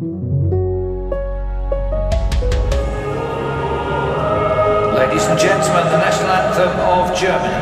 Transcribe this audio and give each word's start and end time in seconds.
Ladies 0.00 0.16
and 5.26 5.38
gentlemen, 5.38 5.84
the 5.90 5.98
national 5.98 6.30
anthem 6.30 6.70
of 6.80 7.12
Germany. 7.20 7.52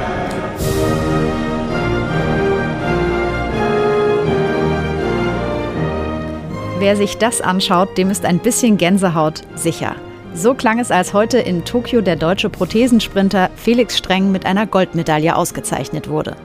Wer 6.79 6.95
sich 6.95 7.19
das 7.19 7.41
anschaut, 7.41 7.99
dem 7.99 8.09
ist 8.09 8.25
ein 8.25 8.39
bisschen 8.39 8.77
Gänsehaut 8.77 9.43
sicher. 9.57 9.97
So 10.33 10.55
klang 10.55 10.79
es, 10.79 10.93
als 10.93 11.13
heute 11.13 11.39
in 11.39 11.65
Tokio 11.65 12.03
der 12.03 12.15
deutsche 12.15 12.51
Prothesensprinter 12.51 13.51
Felix 13.57 13.99
Streng 13.99 14.31
mit 14.31 14.47
einer 14.47 14.69
Goldmedaille 14.69 15.35
ausgezeichnet 15.35 16.09
wurde. 16.09 16.37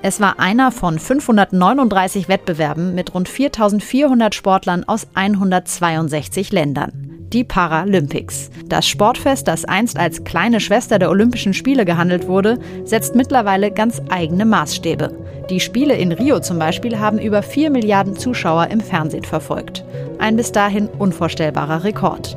Es 0.00 0.20
war 0.20 0.38
einer 0.38 0.70
von 0.70 0.96
539 0.98 2.28
Wettbewerben 2.28 2.94
mit 2.94 3.14
rund 3.14 3.28
4400 3.28 4.32
Sportlern 4.32 4.84
aus 4.84 5.08
162 5.14 6.52
Ländern. 6.52 6.92
Die 7.32 7.42
Paralympics. 7.42 8.50
Das 8.66 8.86
Sportfest, 8.86 9.48
das 9.48 9.64
einst 9.64 9.98
als 9.98 10.22
kleine 10.22 10.60
Schwester 10.60 11.00
der 11.00 11.10
Olympischen 11.10 11.52
Spiele 11.52 11.84
gehandelt 11.84 12.28
wurde, 12.28 12.58
setzt 12.84 13.16
mittlerweile 13.16 13.72
ganz 13.72 14.00
eigene 14.08 14.46
Maßstäbe. 14.46 15.14
Die 15.50 15.60
Spiele 15.60 15.94
in 15.94 16.12
Rio 16.12 16.40
zum 16.40 16.60
Beispiel 16.60 16.98
haben 17.00 17.18
über 17.18 17.42
4 17.42 17.70
Milliarden 17.70 18.16
Zuschauer 18.16 18.68
im 18.68 18.80
Fernsehen 18.80 19.24
verfolgt. 19.24 19.84
Ein 20.18 20.36
bis 20.36 20.52
dahin 20.52 20.86
unvorstellbarer 20.86 21.82
Rekord. 21.82 22.36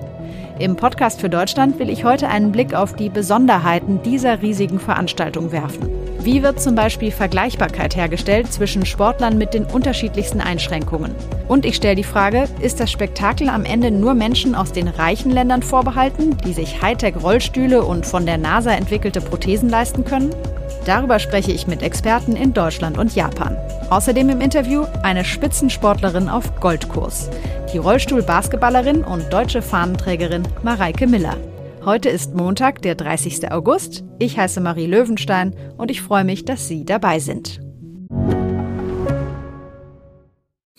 Im 0.62 0.76
Podcast 0.76 1.20
für 1.20 1.30
Deutschland 1.30 1.80
will 1.80 1.90
ich 1.90 2.04
heute 2.04 2.28
einen 2.28 2.52
Blick 2.52 2.76
auf 2.76 2.96
die 2.96 3.10
Besonderheiten 3.10 4.00
dieser 4.04 4.44
riesigen 4.44 4.80
Veranstaltung 4.80 5.52
werfen. 5.52 5.90
Wie 6.20 6.44
wird 6.44 6.62
zum 6.62 6.76
Beispiel 6.76 7.10
Vergleichbarkeit 7.10 7.96
hergestellt 7.96 8.54
zwischen 8.54 8.86
Sportlern 8.86 9.40
mit 9.40 9.56
den 9.56 9.66
unterschiedlichsten 9.66 10.40
Einschränkungen? 10.40 11.16
Und 11.48 11.66
ich 11.66 11.78
stelle 11.78 11.96
die 11.96 12.04
Frage, 12.04 12.48
ist 12.62 12.80
das 12.80 12.92
Spektakel 12.92 13.50
am 13.50 13.66
Ende 13.66 13.90
nur 13.90 14.14
Menschen 14.14 14.54
aus 14.54 14.72
den 14.72 14.88
reichen 14.88 15.32
Ländern 15.32 15.64
vorbehalten, 15.64 16.38
die 16.46 16.54
sich 16.54 16.80
Hightech-Rollstühle 16.80 17.82
und 17.82 18.06
von 18.06 18.28
der 18.28 18.38
NASA 18.38 18.72
entwickelte 18.72 19.20
Prothesen 19.20 19.68
leisten 19.68 20.06
können? 20.06 20.30
Darüber 20.86 21.20
spreche 21.20 21.52
ich 21.52 21.68
mit 21.68 21.84
Experten 21.84 22.36
in 22.36 22.54
Deutschland 22.54 22.98
und 22.98 23.16
Japan. 23.16 23.56
Außerdem 23.90 24.30
im 24.30 24.42
Interview 24.42 24.86
eine 25.04 25.24
Spitzensportlerin 25.24 26.28
auf 26.28 26.60
Goldkurs, 26.60 27.30
die 27.74 27.78
Rollstuhl-Basketballerin 27.78 29.04
und 29.04 29.32
deutsche 29.32 29.62
Fahnenträgerin 29.62 30.48
Mareike 30.64 31.08
Miller. 31.08 31.38
Heute 31.86 32.10
ist 32.10 32.36
Montag, 32.36 32.82
der 32.82 32.96
30. 32.96 33.52
August. 33.52 34.04
Ich 34.20 34.38
heiße 34.38 34.62
Marie 34.62 34.86
Löwenstein 34.86 35.56
und 35.78 35.90
ich 35.90 36.02
freue 36.02 36.24
mich, 36.24 36.46
dass 36.46 36.68
Sie 36.68 36.86
dabei 36.86 37.20
sind. 37.20 37.60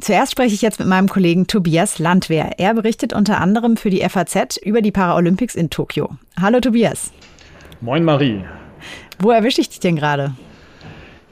Zuerst 0.00 0.32
spreche 0.32 0.54
ich 0.54 0.62
jetzt 0.62 0.78
mit 0.78 0.86
meinem 0.86 1.08
Kollegen 1.08 1.48
Tobias 1.48 1.98
Landwehr. 1.98 2.52
Er 2.58 2.72
berichtet 2.72 3.12
unter 3.12 3.40
anderem 3.40 3.76
für 3.76 3.90
die 3.90 4.00
FAZ 4.08 4.56
über 4.56 4.80
die 4.80 4.92
Paralympics 4.92 5.56
in 5.56 5.70
Tokio. 5.70 6.16
Hallo 6.40 6.60
Tobias. 6.60 7.12
Moin 7.80 8.04
Marie. 8.04 8.44
Wo 9.18 9.32
erwische 9.32 9.60
ich 9.60 9.68
dich 9.68 9.80
denn 9.80 9.96
gerade? 9.96 10.34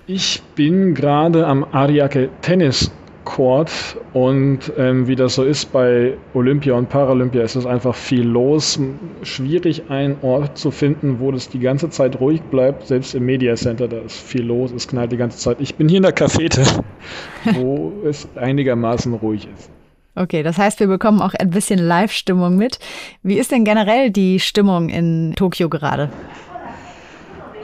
Ich 0.09 0.43
bin 0.57 0.95
gerade 0.95 1.47
am 1.47 1.65
Ariake 1.65 2.29
Tennis 2.43 2.91
Court 3.27 3.71
und 4.15 4.73
ähm, 4.79 5.07
wie 5.07 5.17
das 5.17 5.35
so 5.35 5.45
ist 5.45 5.71
bei 5.73 6.15
Olympia 6.33 6.73
und 6.73 6.89
Paralympia 6.89 7.43
ist 7.43 7.57
es 7.57 7.67
einfach 7.67 7.95
viel 7.95 8.27
los. 8.27 8.81
Schwierig 9.23 9.91
einen 9.91 10.17
Ort 10.23 10.57
zu 10.57 10.71
finden, 10.71 11.21
wo 11.21 11.31
das 11.31 11.51
die 11.51 11.59
ganze 11.59 11.91
Zeit 11.91 12.19
ruhig 12.21 12.41
bleibt. 12.45 12.87
Selbst 12.87 13.15
im 13.15 13.27
Media 13.27 13.55
Center, 13.55 13.89
da 13.89 13.99
ist 13.99 14.17
viel 14.17 14.45
los, 14.45 14.73
es 14.73 14.89
knallt 14.89 15.13
die 15.13 15.19
ganze 15.19 15.37
Zeit. 15.37 15.61
Ich 15.61 15.75
bin 15.75 15.89
hier 15.89 15.99
in 15.99 16.05
der 16.05 16.13
Cafete, 16.13 16.63
wo 17.57 17.93
es 18.07 18.27
einigermaßen 18.37 19.13
ruhig 19.13 19.47
ist. 19.55 19.71
Okay, 20.15 20.43
das 20.43 20.57
heißt, 20.57 20.81
wir 20.81 20.87
bekommen 20.87 21.21
auch 21.21 21.35
ein 21.35 21.51
bisschen 21.51 21.79
Live-Stimmung 21.79 22.57
mit. 22.57 22.79
Wie 23.23 23.37
ist 23.37 23.53
denn 23.53 23.65
generell 23.65 24.11
die 24.11 24.41
Stimmung 24.41 24.89
in 24.89 25.35
Tokio 25.37 25.69
gerade? 25.69 26.09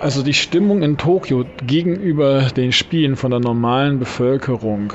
Also 0.00 0.22
die 0.22 0.34
Stimmung 0.34 0.82
in 0.82 0.98
Tokio 0.98 1.46
gegenüber 1.64 2.48
den 2.56 2.72
Spielen 2.72 3.14
von 3.16 3.30
der 3.30 3.38
normalen 3.40 4.00
Bevölkerung 4.00 4.92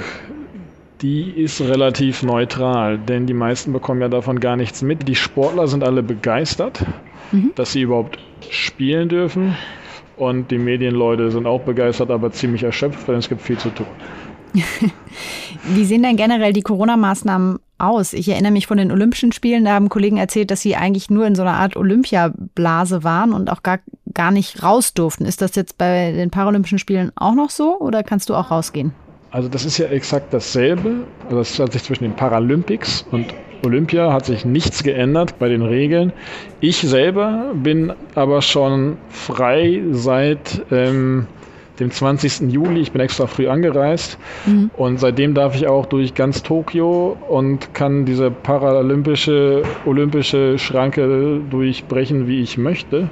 die 1.01 1.29
ist 1.29 1.61
relativ 1.61 2.23
neutral, 2.23 2.97
denn 2.97 3.27
die 3.27 3.33
meisten 3.33 3.71
bekommen 3.71 4.01
ja 4.01 4.09
davon 4.09 4.39
gar 4.39 4.55
nichts 4.55 4.81
mit. 4.81 5.07
Die 5.07 5.15
Sportler 5.15 5.67
sind 5.67 5.83
alle 5.83 6.01
begeistert, 6.03 6.83
mhm. 7.31 7.51
dass 7.55 7.71
sie 7.71 7.81
überhaupt 7.81 8.19
spielen 8.49 9.09
dürfen. 9.09 9.55
Und 10.15 10.49
die 10.49 10.57
Medienleute 10.57 11.29
sind 11.29 11.45
auch 11.45 11.61
begeistert, 11.61 12.09
aber 12.09 12.31
ziemlich 12.31 12.63
erschöpft, 12.63 13.07
denn 13.07 13.15
es 13.15 13.29
gibt 13.29 13.41
viel 13.41 13.57
zu 13.57 13.69
tun. 13.69 13.85
Wie 15.63 15.85
sehen 15.85 16.01
denn 16.01 16.17
generell 16.17 16.53
die 16.53 16.63
Corona-Maßnahmen 16.63 17.59
aus? 17.77 18.13
Ich 18.13 18.27
erinnere 18.29 18.51
mich 18.51 18.65
von 18.65 18.77
den 18.77 18.91
Olympischen 18.91 19.31
Spielen, 19.31 19.65
da 19.65 19.73
haben 19.73 19.89
Kollegen 19.89 20.17
erzählt, 20.17 20.49
dass 20.49 20.61
sie 20.61 20.75
eigentlich 20.75 21.11
nur 21.11 21.27
in 21.27 21.35
so 21.35 21.43
einer 21.43 21.53
Art 21.53 21.75
Olympiablase 21.75 23.03
waren 23.03 23.33
und 23.33 23.51
auch 23.51 23.61
gar, 23.61 23.79
gar 24.11 24.31
nicht 24.31 24.63
raus 24.63 24.95
durften. 24.95 25.25
Ist 25.25 25.41
das 25.43 25.53
jetzt 25.55 25.77
bei 25.77 26.11
den 26.13 26.31
Paralympischen 26.31 26.79
Spielen 26.79 27.11
auch 27.15 27.35
noch 27.35 27.51
so 27.51 27.77
oder 27.79 28.01
kannst 28.01 28.29
du 28.29 28.35
auch 28.35 28.49
rausgehen? 28.49 28.93
Also 29.31 29.49
das 29.49 29.65
ist 29.65 29.77
ja 29.77 29.87
exakt 29.87 30.33
dasselbe. 30.33 31.05
Also 31.25 31.37
das 31.37 31.59
hat 31.59 31.73
sich 31.73 31.83
zwischen 31.83 32.03
den 32.03 32.13
Paralympics 32.13 33.05
und 33.11 33.33
Olympia 33.65 34.13
hat 34.13 34.25
sich 34.25 34.45
nichts 34.45 34.83
geändert 34.83 35.39
bei 35.39 35.49
den 35.49 35.61
Regeln. 35.61 36.13
Ich 36.61 36.77
selber 36.77 37.51
bin 37.53 37.93
aber 38.15 38.41
schon 38.41 38.97
frei 39.09 39.81
seit 39.91 40.61
ähm, 40.71 41.27
dem 41.79 41.91
20. 41.91 42.51
Juli. 42.51 42.81
Ich 42.81 42.91
bin 42.91 43.01
extra 43.01 43.27
früh 43.27 43.47
angereist 43.47 44.17
mhm. 44.45 44.71
und 44.77 44.99
seitdem 44.99 45.33
darf 45.33 45.55
ich 45.55 45.67
auch 45.67 45.85
durch 45.85 46.13
ganz 46.13 46.43
Tokio 46.43 47.17
und 47.27 47.73
kann 47.73 48.05
diese 48.05 48.31
paralympische, 48.31 49.63
olympische 49.85 50.57
Schranke 50.57 51.41
durchbrechen, 51.49 52.27
wie 52.27 52.41
ich 52.41 52.57
möchte. 52.57 53.09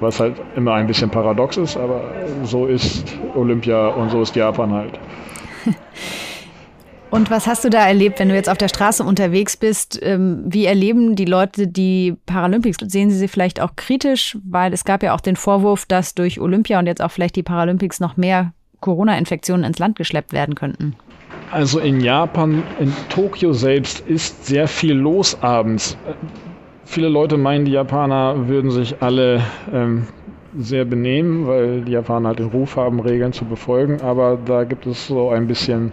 Was 0.00 0.20
halt 0.20 0.34
immer 0.56 0.74
ein 0.74 0.86
bisschen 0.86 1.10
paradox 1.10 1.56
ist, 1.56 1.76
aber 1.76 2.02
so 2.44 2.66
ist 2.66 3.16
Olympia 3.34 3.88
und 3.88 4.10
so 4.10 4.20
ist 4.20 4.36
Japan 4.36 4.72
halt. 4.72 4.98
Und 7.10 7.30
was 7.30 7.46
hast 7.46 7.64
du 7.64 7.70
da 7.70 7.86
erlebt, 7.86 8.18
wenn 8.18 8.28
du 8.28 8.34
jetzt 8.34 8.48
auf 8.48 8.58
der 8.58 8.68
Straße 8.68 9.02
unterwegs 9.02 9.56
bist? 9.56 9.98
Ähm, 10.02 10.42
wie 10.44 10.66
erleben 10.66 11.14
die 11.14 11.24
Leute 11.24 11.68
die 11.68 12.16
Paralympics? 12.26 12.78
Sehen 12.90 13.10
sie 13.10 13.16
sie 13.16 13.28
vielleicht 13.28 13.60
auch 13.60 13.76
kritisch? 13.76 14.36
Weil 14.44 14.72
es 14.72 14.84
gab 14.84 15.02
ja 15.02 15.14
auch 15.14 15.20
den 15.20 15.36
Vorwurf, 15.36 15.86
dass 15.86 16.14
durch 16.14 16.40
Olympia 16.40 16.78
und 16.78 16.86
jetzt 16.86 17.00
auch 17.00 17.10
vielleicht 17.10 17.36
die 17.36 17.42
Paralympics 17.42 18.00
noch 18.00 18.16
mehr 18.16 18.52
Corona-Infektionen 18.80 19.64
ins 19.64 19.78
Land 19.78 19.96
geschleppt 19.96 20.32
werden 20.32 20.54
könnten. 20.54 20.96
Also 21.50 21.78
in 21.78 22.00
Japan, 22.00 22.62
in 22.80 22.92
Tokio 23.08 23.52
selbst 23.52 24.00
ist 24.00 24.46
sehr 24.46 24.66
viel 24.66 24.94
los 24.94 25.40
abends. 25.42 25.96
Viele 26.84 27.08
Leute 27.08 27.36
meinen, 27.36 27.64
die 27.64 27.72
Japaner 27.72 28.48
würden 28.48 28.70
sich 28.70 29.00
alle 29.00 29.42
ähm, 29.72 30.06
sehr 30.58 30.84
benehmen, 30.84 31.46
weil 31.46 31.82
die 31.82 31.92
Japaner 31.92 32.28
halt 32.28 32.38
den 32.38 32.48
Ruf 32.48 32.76
haben, 32.76 33.00
Regeln 33.00 33.32
zu 33.32 33.44
befolgen. 33.44 34.00
Aber 34.00 34.38
da 34.44 34.64
gibt 34.64 34.86
es 34.86 35.06
so 35.06 35.30
ein 35.30 35.46
bisschen, 35.46 35.92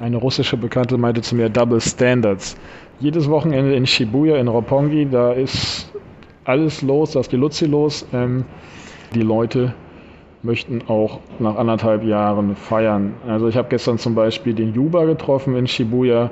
eine 0.00 0.16
russische 0.16 0.56
Bekannte 0.56 0.98
meinte 0.98 1.22
zu 1.22 1.34
mir, 1.34 1.48
Double 1.48 1.80
Standards. 1.80 2.56
Jedes 3.00 3.28
Wochenende 3.28 3.74
in 3.74 3.86
Shibuya, 3.86 4.36
in 4.36 4.48
Roppongi, 4.48 5.08
da 5.10 5.32
ist 5.32 5.92
alles 6.44 6.82
los, 6.82 7.12
da 7.12 7.20
ist 7.20 7.32
die 7.32 7.36
Luzi 7.36 7.66
los. 7.66 8.06
Ähm, 8.12 8.44
die 9.14 9.22
Leute 9.22 9.74
möchten 10.42 10.82
auch 10.88 11.20
nach 11.38 11.56
anderthalb 11.56 12.04
Jahren 12.04 12.56
feiern. 12.56 13.14
Also 13.26 13.48
ich 13.48 13.56
habe 13.56 13.68
gestern 13.68 13.98
zum 13.98 14.14
Beispiel 14.14 14.54
den 14.54 14.74
Juba 14.74 15.04
getroffen 15.04 15.56
in 15.56 15.66
Shibuya 15.66 16.30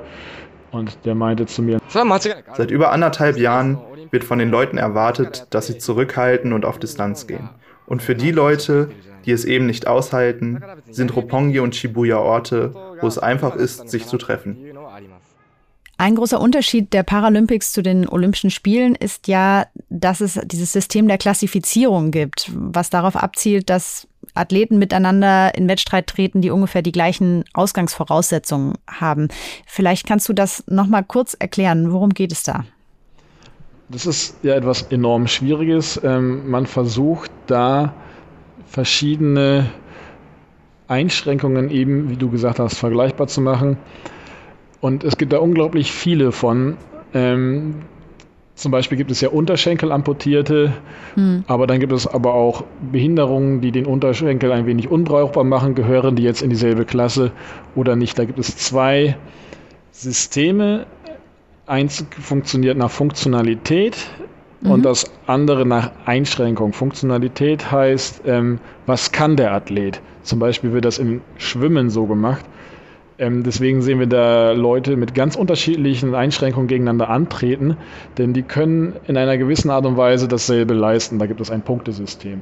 und 0.71 1.05
der 1.05 1.15
meinte 1.15 1.45
zu 1.45 1.61
mir, 1.61 1.79
seit 1.87 2.71
über 2.71 2.91
anderthalb 2.91 3.37
Jahren 3.37 3.77
wird 4.11 4.23
von 4.23 4.39
den 4.39 4.49
Leuten 4.49 4.77
erwartet, 4.77 5.47
dass 5.49 5.67
sie 5.67 5.77
zurückhalten 5.77 6.53
und 6.53 6.65
auf 6.65 6.79
Distanz 6.79 7.27
gehen. 7.27 7.49
Und 7.91 8.01
für 8.01 8.15
die 8.15 8.31
Leute, 8.31 8.89
die 9.25 9.31
es 9.31 9.43
eben 9.43 9.65
nicht 9.65 9.85
aushalten, 9.85 10.63
sind 10.89 11.13
Roppongi 11.13 11.59
und 11.59 11.75
Shibuya 11.75 12.19
Orte, 12.19 12.73
wo 13.01 13.05
es 13.05 13.17
einfach 13.17 13.53
ist, 13.57 13.89
sich 13.89 14.07
zu 14.07 14.17
treffen. 14.17 14.55
Ein 15.97 16.15
großer 16.15 16.39
Unterschied 16.39 16.93
der 16.93 17.03
Paralympics 17.03 17.73
zu 17.73 17.83
den 17.83 18.07
Olympischen 18.07 18.49
Spielen 18.49 18.95
ist 18.95 19.27
ja, 19.27 19.65
dass 19.89 20.21
es 20.21 20.39
dieses 20.45 20.71
System 20.71 21.09
der 21.09 21.17
Klassifizierung 21.17 22.11
gibt, 22.11 22.49
was 22.55 22.89
darauf 22.89 23.17
abzielt, 23.17 23.69
dass 23.69 24.07
Athleten 24.35 24.79
miteinander 24.79 25.53
in 25.53 25.67
Wettstreit 25.67 26.07
treten, 26.07 26.41
die 26.41 26.49
ungefähr 26.49 26.83
die 26.83 26.93
gleichen 26.93 27.43
Ausgangsvoraussetzungen 27.51 28.75
haben. 28.89 29.27
Vielleicht 29.65 30.07
kannst 30.07 30.29
du 30.29 30.33
das 30.33 30.63
nochmal 30.67 31.03
kurz 31.03 31.33
erklären. 31.37 31.91
Worum 31.91 32.11
geht 32.11 32.31
es 32.31 32.43
da? 32.43 32.63
Das 33.91 34.05
ist 34.05 34.37
ja 34.41 34.55
etwas 34.55 34.83
enorm 34.83 35.27
Schwieriges. 35.27 35.99
Ähm, 36.01 36.49
man 36.49 36.65
versucht 36.65 37.29
da 37.47 37.93
verschiedene 38.65 39.69
Einschränkungen 40.87 41.69
eben, 41.69 42.09
wie 42.09 42.15
du 42.15 42.29
gesagt 42.29 42.59
hast, 42.59 42.77
vergleichbar 42.77 43.27
zu 43.27 43.41
machen. 43.41 43.77
Und 44.79 45.03
es 45.03 45.17
gibt 45.17 45.33
da 45.33 45.39
unglaublich 45.39 45.91
viele 45.91 46.31
von. 46.31 46.77
Ähm, 47.13 47.81
zum 48.55 48.71
Beispiel 48.71 48.97
gibt 48.97 49.11
es 49.11 49.19
ja 49.19 49.29
Unterschenkelamputierte, 49.29 50.71
hm. 51.15 51.43
aber 51.47 51.67
dann 51.67 51.79
gibt 51.79 51.91
es 51.91 52.07
aber 52.07 52.33
auch 52.33 52.63
Behinderungen, 52.91 53.59
die 53.59 53.71
den 53.71 53.85
Unterschenkel 53.85 54.51
ein 54.51 54.65
wenig 54.67 54.89
unbrauchbar 54.89 55.43
machen. 55.43 55.75
Gehören 55.75 56.15
die 56.15 56.23
jetzt 56.23 56.41
in 56.41 56.49
dieselbe 56.49 56.85
Klasse 56.85 57.31
oder 57.75 57.95
nicht? 57.95 58.17
Da 58.17 58.23
gibt 58.23 58.39
es 58.39 58.55
zwei 58.55 59.17
Systeme. 59.91 60.85
Eins 61.71 62.05
funktioniert 62.19 62.77
nach 62.77 62.91
Funktionalität 62.91 63.95
mhm. 64.59 64.71
und 64.71 64.83
das 64.83 65.09
andere 65.25 65.65
nach 65.65 65.91
Einschränkung. 66.03 66.73
Funktionalität 66.73 67.71
heißt, 67.71 68.23
ähm, 68.25 68.59
was 68.87 69.13
kann 69.13 69.37
der 69.37 69.53
Athlet? 69.53 70.01
Zum 70.21 70.37
Beispiel 70.39 70.73
wird 70.73 70.83
das 70.83 70.99
im 70.99 71.21
Schwimmen 71.37 71.89
so 71.89 72.07
gemacht. 72.07 72.43
Ähm, 73.19 73.43
deswegen 73.43 73.81
sehen 73.81 73.99
wir 73.99 74.07
da 74.07 74.51
Leute 74.51 74.97
mit 74.97 75.15
ganz 75.15 75.37
unterschiedlichen 75.37 76.13
Einschränkungen 76.13 76.67
gegeneinander 76.67 77.09
antreten, 77.09 77.77
denn 78.17 78.33
die 78.33 78.43
können 78.43 78.97
in 79.07 79.15
einer 79.15 79.37
gewissen 79.37 79.69
Art 79.69 79.85
und 79.85 79.95
Weise 79.95 80.27
dasselbe 80.27 80.73
leisten. 80.73 81.19
Da 81.19 81.25
gibt 81.25 81.39
es 81.39 81.49
ein 81.49 81.61
Punktesystem. 81.61 82.41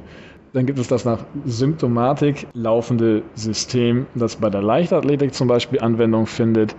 Dann 0.54 0.66
gibt 0.66 0.80
es 0.80 0.88
das 0.88 1.04
nach 1.04 1.24
Symptomatik 1.44 2.48
laufende 2.54 3.22
System, 3.36 4.06
das 4.16 4.34
bei 4.34 4.50
der 4.50 4.62
Leichtathletik 4.62 5.34
zum 5.34 5.46
Beispiel 5.46 5.78
Anwendung 5.78 6.26
findet. 6.26 6.74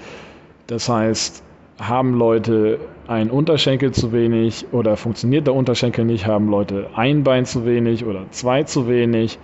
Das 0.68 0.90
heißt, 0.90 1.46
haben 1.82 2.14
Leute 2.14 2.80
ein 3.08 3.30
Unterschenkel 3.30 3.92
zu 3.92 4.12
wenig 4.12 4.68
oder 4.72 4.96
funktioniert 4.96 5.48
der 5.48 5.56
Unterschenkel 5.56 6.06
nicht, 6.06 6.28
haben 6.28 6.48
Leute 6.48 6.88
ein 6.96 7.24
Bein 7.24 7.46
zu 7.46 7.66
wenig 7.66 8.06
oder 8.06 8.26
zwei 8.30 8.64
zu 8.64 8.88
wenig, 8.88 9.40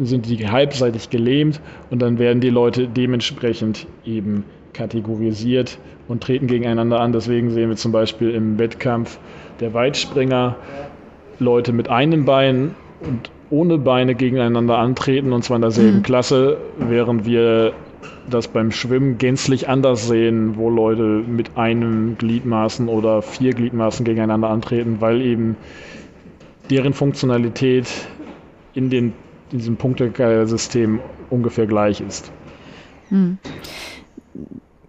sind 0.00 0.26
die 0.26 0.48
halbseitig 0.48 1.10
gelähmt 1.10 1.60
und 1.90 2.00
dann 2.00 2.18
werden 2.18 2.40
die 2.40 2.50
Leute 2.50 2.88
dementsprechend 2.88 3.86
eben 4.04 4.44
kategorisiert 4.72 5.78
und 6.08 6.22
treten 6.22 6.46
gegeneinander 6.46 7.00
an. 7.00 7.12
Deswegen 7.12 7.50
sehen 7.50 7.68
wir 7.68 7.76
zum 7.76 7.92
Beispiel 7.92 8.30
im 8.30 8.58
Wettkampf 8.58 9.18
der 9.60 9.74
Weitspringer 9.74 10.56
Leute 11.38 11.72
mit 11.72 11.88
einem 11.88 12.24
Bein 12.24 12.74
und 13.00 13.30
ohne 13.50 13.78
Beine 13.78 14.14
gegeneinander 14.14 14.78
antreten 14.78 15.32
und 15.32 15.44
zwar 15.44 15.56
in 15.56 15.62
derselben 15.62 15.98
mhm. 15.98 16.02
Klasse, 16.02 16.56
während 16.78 17.26
wir 17.26 17.72
das 18.28 18.48
beim 18.48 18.72
Schwimmen 18.72 19.18
gänzlich 19.18 19.68
anders 19.68 20.08
sehen, 20.08 20.56
wo 20.56 20.70
Leute 20.70 21.02
mit 21.26 21.56
einem 21.56 22.18
Gliedmaßen 22.18 22.88
oder 22.88 23.22
vier 23.22 23.52
Gliedmaßen 23.52 24.04
gegeneinander 24.04 24.48
antreten, 24.48 24.96
weil 25.00 25.20
eben 25.20 25.56
deren 26.70 26.92
Funktionalität 26.92 27.88
in, 28.74 28.90
den, 28.90 29.12
in 29.52 29.58
diesem 29.58 29.76
Punktesystem 29.76 31.00
ungefähr 31.30 31.66
gleich 31.66 32.00
ist. 32.00 32.32
Hm. 33.08 33.38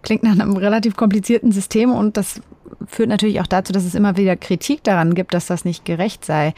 Klingt 0.02 0.22
nach 0.22 0.32
einem 0.32 0.56
relativ 0.56 0.96
komplizierten 0.96 1.52
System 1.52 1.90
und 1.90 2.16
das 2.16 2.40
führt 2.86 3.08
natürlich 3.08 3.40
auch 3.40 3.46
dazu, 3.46 3.72
dass 3.72 3.84
es 3.84 3.94
immer 3.94 4.16
wieder 4.16 4.36
Kritik 4.36 4.82
daran 4.84 5.14
gibt, 5.14 5.34
dass 5.34 5.46
das 5.46 5.64
nicht 5.64 5.84
gerecht 5.84 6.24
sei. 6.24 6.54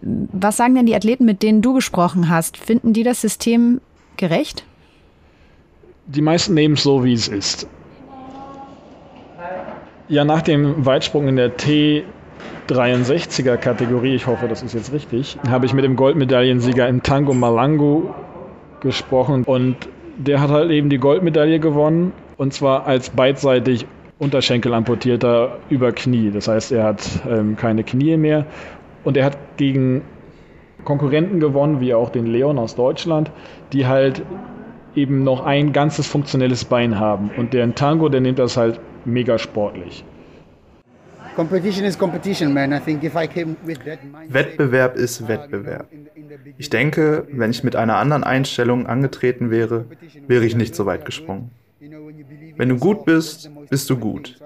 Was 0.00 0.56
sagen 0.56 0.74
denn 0.74 0.86
die 0.86 0.94
Athleten, 0.94 1.24
mit 1.24 1.42
denen 1.42 1.62
du 1.62 1.74
gesprochen 1.74 2.28
hast? 2.28 2.56
Finden 2.56 2.92
die 2.92 3.02
das 3.02 3.20
System 3.20 3.80
gerecht? 4.16 4.64
Die 6.06 6.22
meisten 6.22 6.54
nehmen 6.54 6.74
es 6.74 6.82
so, 6.82 7.04
wie 7.04 7.12
es 7.12 7.28
ist. 7.28 7.68
Ja, 10.08 10.24
nach 10.24 10.42
dem 10.42 10.84
Weitsprung 10.84 11.28
in 11.28 11.36
der 11.36 11.56
T63er 11.56 13.56
Kategorie, 13.56 14.14
ich 14.14 14.26
hoffe, 14.26 14.48
das 14.48 14.62
ist 14.62 14.74
jetzt 14.74 14.92
richtig, 14.92 15.38
habe 15.48 15.64
ich 15.64 15.72
mit 15.72 15.84
dem 15.84 15.96
Goldmedaillensieger 15.96 16.86
im 16.88 17.02
Tango 17.02 17.32
Malangu 17.32 18.10
gesprochen 18.80 19.44
und 19.44 19.76
der 20.18 20.40
hat 20.40 20.50
halt 20.50 20.70
eben 20.70 20.90
die 20.90 20.98
Goldmedaille 20.98 21.58
gewonnen 21.58 22.12
und 22.36 22.52
zwar 22.52 22.86
als 22.86 23.10
beidseitig 23.10 23.86
Unterschenkelamputierter 24.18 25.58
über 25.70 25.92
Knie. 25.92 26.30
Das 26.30 26.48
heißt, 26.48 26.72
er 26.72 26.84
hat 26.84 27.08
ähm, 27.28 27.56
keine 27.56 27.82
Knie 27.82 28.16
mehr 28.16 28.46
und 29.04 29.16
er 29.16 29.24
hat 29.24 29.38
gegen 29.56 30.02
Konkurrenten 30.84 31.40
gewonnen, 31.40 31.80
wie 31.80 31.94
auch 31.94 32.10
den 32.10 32.26
Leon 32.26 32.58
aus 32.58 32.74
Deutschland, 32.74 33.30
die 33.72 33.86
halt 33.86 34.22
eben 34.96 35.24
noch 35.24 35.44
ein 35.44 35.72
ganzes 35.72 36.06
funktionelles 36.06 36.64
Bein 36.64 36.98
haben. 36.98 37.30
Und 37.36 37.52
der 37.52 37.74
Tango, 37.74 38.08
der 38.08 38.20
nimmt 38.20 38.38
das 38.38 38.56
halt 38.56 38.80
mega 39.04 39.38
sportlich. 39.38 40.04
Wettbewerb 44.28 44.96
ist 44.96 45.28
Wettbewerb. 45.28 45.88
Ich 46.58 46.70
denke, 46.70 47.26
wenn 47.30 47.50
ich 47.50 47.64
mit 47.64 47.74
einer 47.76 47.96
anderen 47.96 48.22
Einstellung 48.22 48.86
angetreten 48.86 49.50
wäre, 49.50 49.86
wäre 50.28 50.44
ich 50.44 50.54
nicht 50.54 50.76
so 50.76 50.86
weit 50.86 51.04
gesprungen. 51.04 51.50
Wenn 52.56 52.68
du 52.68 52.76
gut 52.76 53.04
bist, 53.04 53.50
bist 53.68 53.90
du 53.90 53.96
gut. 53.96 54.38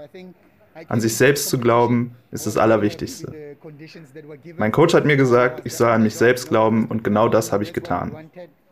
An 0.87 1.01
sich 1.01 1.17
selbst 1.17 1.49
zu 1.49 1.59
glauben, 1.59 2.15
ist 2.31 2.47
das 2.47 2.57
Allerwichtigste. 2.57 3.33
Mein 4.57 4.73
Coach 4.73 4.95
hat 4.95 5.05
mir 5.05 5.17
gesagt, 5.17 5.63
ich 5.65 5.75
soll 5.75 5.91
an 5.91 6.05
mich 6.05 6.15
selbst 6.15 6.49
glauben 6.49 6.87
und 6.87 7.05
genau 7.05 7.29
das 7.29 7.53
habe 7.53 7.65
ich 7.65 7.73
getan. 7.73 8.13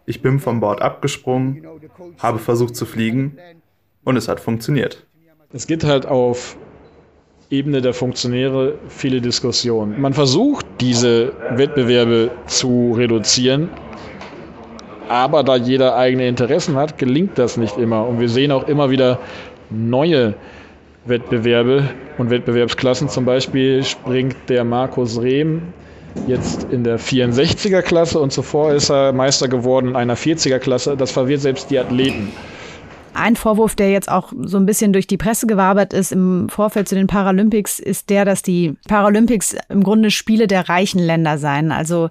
Ich 0.06 0.22
bin 0.22 0.38
vom 0.38 0.60
Bord 0.60 0.80
abgesprungen, 0.82 1.66
habe 2.18 2.38
versucht 2.38 2.76
zu 2.76 2.86
fliegen 2.86 3.36
und 4.04 4.16
es 4.16 4.28
hat 4.28 4.38
funktioniert. 4.38 5.04
Es 5.52 5.66
gibt 5.66 5.82
halt 5.82 6.06
auf 6.06 6.56
Ebene 7.50 7.80
der 7.80 7.92
Funktionäre 7.92 8.78
viele 8.88 9.20
Diskussionen. 9.20 10.00
Man 10.00 10.12
versucht, 10.12 10.64
diese 10.80 11.32
Wettbewerbe 11.50 12.30
zu 12.46 12.92
reduzieren, 12.96 13.68
aber 15.08 15.42
da 15.42 15.56
jeder 15.56 15.96
eigene 15.96 16.28
Interessen 16.28 16.76
hat, 16.76 16.98
gelingt 16.98 17.36
das 17.36 17.56
nicht 17.56 17.76
immer. 17.76 18.06
Und 18.06 18.20
wir 18.20 18.28
sehen 18.28 18.52
auch 18.52 18.68
immer 18.68 18.90
wieder 18.90 19.18
neue 19.70 20.34
Wettbewerbe 21.04 21.88
und 22.18 22.30
Wettbewerbsklassen. 22.30 23.08
Zum 23.08 23.24
Beispiel 23.24 23.82
springt 23.82 24.36
der 24.48 24.62
Markus 24.64 25.20
Rehm 25.20 25.62
jetzt 26.26 26.64
in 26.70 26.84
der 26.84 26.98
64er 26.98 27.82
Klasse 27.82 28.18
und 28.18 28.32
zuvor 28.32 28.72
ist 28.72 28.90
er 28.90 29.12
Meister 29.12 29.48
geworden 29.48 29.88
in 29.88 29.96
einer 29.96 30.16
40er 30.16 30.58
Klasse. 30.58 30.96
Das 30.96 31.12
verwirrt 31.12 31.40
selbst 31.40 31.70
die 31.70 31.78
Athleten. 31.78 32.32
Ein 33.14 33.36
Vorwurf, 33.36 33.74
der 33.74 33.90
jetzt 33.90 34.10
auch 34.10 34.32
so 34.42 34.58
ein 34.58 34.66
bisschen 34.66 34.92
durch 34.92 35.06
die 35.06 35.16
Presse 35.16 35.46
gewabert 35.46 35.94
ist 35.94 36.12
im 36.12 36.48
Vorfeld 36.50 36.86
zu 36.88 36.94
den 36.94 37.06
Paralympics, 37.06 37.78
ist 37.78 38.10
der, 38.10 38.26
dass 38.26 38.42
die 38.42 38.76
Paralympics 38.88 39.56
im 39.70 39.82
Grunde 39.82 40.10
Spiele 40.10 40.46
der 40.46 40.68
reichen 40.68 40.98
Länder 40.98 41.38
seien. 41.38 41.72
Also, 41.72 42.10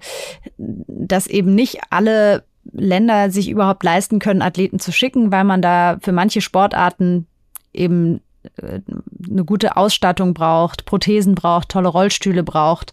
dass 0.58 1.28
eben 1.28 1.54
nicht 1.54 1.80
alle 1.92 2.44
Länder 2.72 3.30
sich 3.30 3.50
überhaupt 3.50 3.84
leisten 3.84 4.18
können, 4.18 4.42
Athleten 4.42 4.80
zu 4.80 4.92
schicken, 4.92 5.32
weil 5.32 5.44
man 5.44 5.62
da 5.62 5.98
für 6.02 6.12
manche 6.12 6.42
Sportarten 6.42 7.28
eben 7.72 8.22
eine 8.62 9.46
gute 9.46 9.78
Ausstattung 9.78 10.34
braucht, 10.34 10.86
Prothesen 10.86 11.36
braucht, 11.36 11.70
tolle 11.70 11.90
Rollstühle 11.90 12.44
braucht. 12.44 12.92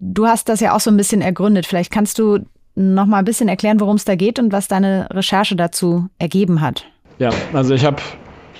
Du 0.00 0.26
hast 0.26 0.48
das 0.48 0.60
ja 0.60 0.74
auch 0.74 0.80
so 0.80 0.90
ein 0.90 0.96
bisschen 0.96 1.20
ergründet. 1.20 1.66
Vielleicht 1.66 1.90
kannst 1.90 2.18
du 2.18 2.40
noch 2.74 3.06
mal 3.06 3.18
ein 3.18 3.24
bisschen 3.24 3.48
erklären, 3.48 3.80
worum 3.80 3.96
es 3.96 4.04
da 4.04 4.14
geht 4.14 4.38
und 4.38 4.52
was 4.52 4.68
deine 4.68 5.08
Recherche 5.10 5.56
dazu 5.56 6.08
ergeben 6.18 6.60
hat. 6.60 6.84
Ja, 7.18 7.30
also 7.54 7.74
ich 7.74 7.84
habe 7.84 7.96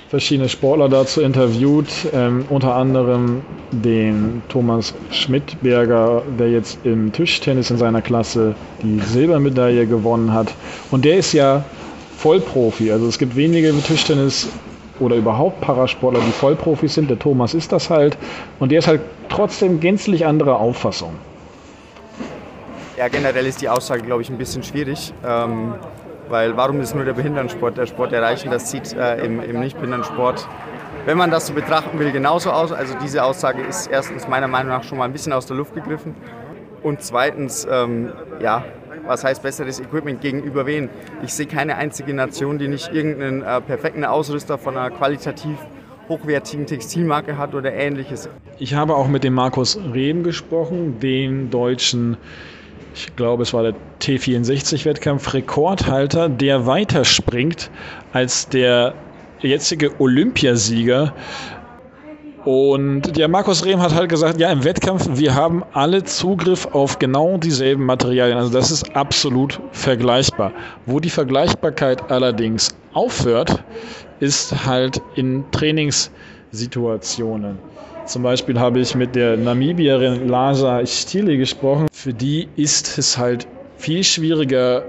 verschiedene 0.08 0.48
Sportler 0.48 0.88
dazu 0.88 1.20
interviewt, 1.20 1.88
ähm, 2.14 2.44
unter 2.48 2.74
anderem 2.74 3.42
den 3.72 4.42
Thomas 4.48 4.94
Schmidberger, 5.10 6.22
der 6.38 6.50
jetzt 6.50 6.78
im 6.84 7.12
Tischtennis 7.12 7.70
in 7.70 7.76
seiner 7.76 8.00
Klasse 8.00 8.54
die 8.82 9.00
Silbermedaille 9.00 9.86
gewonnen 9.86 10.32
hat. 10.32 10.52
Und 10.90 11.04
der 11.04 11.18
ist 11.18 11.32
ja 11.32 11.64
Vollprofi. 12.16 12.90
Also 12.90 13.06
es 13.08 13.18
gibt 13.18 13.36
wenige 13.36 13.74
Tischtennis 13.82 14.48
oder 15.00 15.16
überhaupt 15.16 15.60
Parasportler, 15.60 16.20
die 16.20 16.32
Vollprofis 16.32 16.94
sind. 16.94 17.10
Der 17.10 17.18
Thomas 17.18 17.54
ist 17.54 17.72
das 17.72 17.90
halt. 17.90 18.16
Und 18.58 18.72
der 18.72 18.80
ist 18.80 18.88
halt 18.88 19.00
trotzdem 19.28 19.80
gänzlich 19.80 20.26
andere 20.26 20.56
Auffassung. 20.56 21.14
Ja, 22.96 23.08
generell 23.08 23.46
ist 23.46 23.60
die 23.60 23.68
Aussage, 23.68 24.02
glaube 24.02 24.22
ich, 24.22 24.30
ein 24.30 24.38
bisschen 24.38 24.62
schwierig. 24.62 25.12
Ähm, 25.26 25.74
weil 26.28 26.56
warum 26.56 26.80
ist 26.80 26.94
nur 26.94 27.04
der 27.04 27.12
Behindertensport 27.12 27.76
der 27.76 27.86
Sport 27.86 28.12
erreichen? 28.12 28.50
Das 28.50 28.70
sieht 28.70 28.94
äh, 28.94 29.24
im, 29.24 29.40
im 29.40 29.60
Nicht-Behindertensport, 29.60 30.48
wenn 31.04 31.16
man 31.16 31.30
das 31.30 31.46
so 31.46 31.52
betrachten 31.52 31.98
will, 31.98 32.10
genauso 32.10 32.50
aus. 32.50 32.72
Also 32.72 32.94
diese 33.02 33.22
Aussage 33.22 33.62
ist 33.62 33.86
erstens 33.86 34.26
meiner 34.26 34.48
Meinung 34.48 34.70
nach 34.70 34.82
schon 34.82 34.98
mal 34.98 35.04
ein 35.04 35.12
bisschen 35.12 35.32
aus 35.32 35.46
der 35.46 35.56
Luft 35.56 35.74
gegriffen. 35.74 36.14
Und 36.82 37.02
zweitens, 37.02 37.66
ähm, 37.70 38.12
ja, 38.40 38.64
was 39.06 39.24
heißt 39.24 39.42
besseres 39.42 39.80
Equipment 39.80 40.20
gegenüber 40.20 40.66
wen? 40.66 40.88
Ich 41.22 41.32
sehe 41.32 41.46
keine 41.46 41.76
einzige 41.76 42.14
Nation, 42.14 42.58
die 42.58 42.68
nicht 42.68 42.92
irgendeinen 42.92 43.42
äh, 43.42 43.60
perfekten 43.60 44.04
Ausrüster 44.04 44.58
von 44.58 44.76
einer 44.76 44.90
qualitativ 44.90 45.56
hochwertigen 46.08 46.66
Textilmarke 46.66 47.36
hat 47.36 47.54
oder 47.54 47.72
ähnliches. 47.72 48.28
Ich 48.58 48.74
habe 48.74 48.94
auch 48.94 49.08
mit 49.08 49.24
dem 49.24 49.34
Markus 49.34 49.78
Rehm 49.92 50.22
gesprochen, 50.22 51.00
den 51.00 51.50
deutschen 51.50 52.16
ich 52.96 53.14
glaube, 53.14 53.42
es 53.42 53.52
war 53.52 53.62
der 53.62 53.74
T64-Wettkampf, 54.00 55.34
Rekordhalter, 55.34 56.30
der 56.30 56.64
weiterspringt 56.66 57.70
als 58.14 58.48
der 58.48 58.94
jetzige 59.40 60.00
Olympiasieger. 60.00 61.12
Und 62.46 63.16
ja, 63.16 63.26
Markus 63.26 63.64
Rehm 63.64 63.82
hat 63.82 63.92
halt 63.92 64.08
gesagt, 64.08 64.38
ja, 64.38 64.52
im 64.52 64.62
Wettkampf, 64.62 65.18
wir 65.18 65.34
haben 65.34 65.64
alle 65.72 66.04
Zugriff 66.04 66.66
auf 66.66 67.00
genau 67.00 67.38
dieselben 67.38 67.84
Materialien. 67.84 68.38
Also 68.38 68.52
das 68.52 68.70
ist 68.70 68.94
absolut 68.94 69.58
vergleichbar. 69.72 70.52
Wo 70.86 71.00
die 71.00 71.10
Vergleichbarkeit 71.10 72.08
allerdings 72.08 72.76
aufhört, 72.92 73.64
ist 74.20 74.64
halt 74.64 75.02
in 75.16 75.50
Trainingssituationen. 75.50 77.58
Zum 78.04 78.22
Beispiel 78.22 78.60
habe 78.60 78.78
ich 78.78 78.94
mit 78.94 79.16
der 79.16 79.36
Namibierin 79.36 80.28
Lasa 80.28 80.86
Stili 80.86 81.38
gesprochen. 81.38 81.88
Für 81.92 82.14
die 82.14 82.46
ist 82.54 82.96
es 82.96 83.18
halt 83.18 83.48
viel 83.76 84.04
schwieriger, 84.04 84.84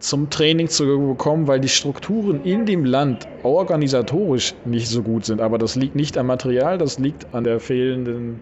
zum 0.00 0.30
Training 0.30 0.68
zu 0.68 0.86
bekommen, 0.86 1.46
weil 1.46 1.60
die 1.60 1.68
Strukturen 1.68 2.42
in 2.44 2.66
dem 2.66 2.84
Land 2.84 3.28
organisatorisch 3.42 4.54
nicht 4.64 4.88
so 4.88 5.02
gut 5.02 5.24
sind. 5.24 5.40
Aber 5.40 5.58
das 5.58 5.76
liegt 5.76 5.94
nicht 5.94 6.18
am 6.18 6.26
Material, 6.26 6.78
das 6.78 6.98
liegt 6.98 7.32
an 7.32 7.44
der 7.44 7.60
fehlenden 7.60 8.40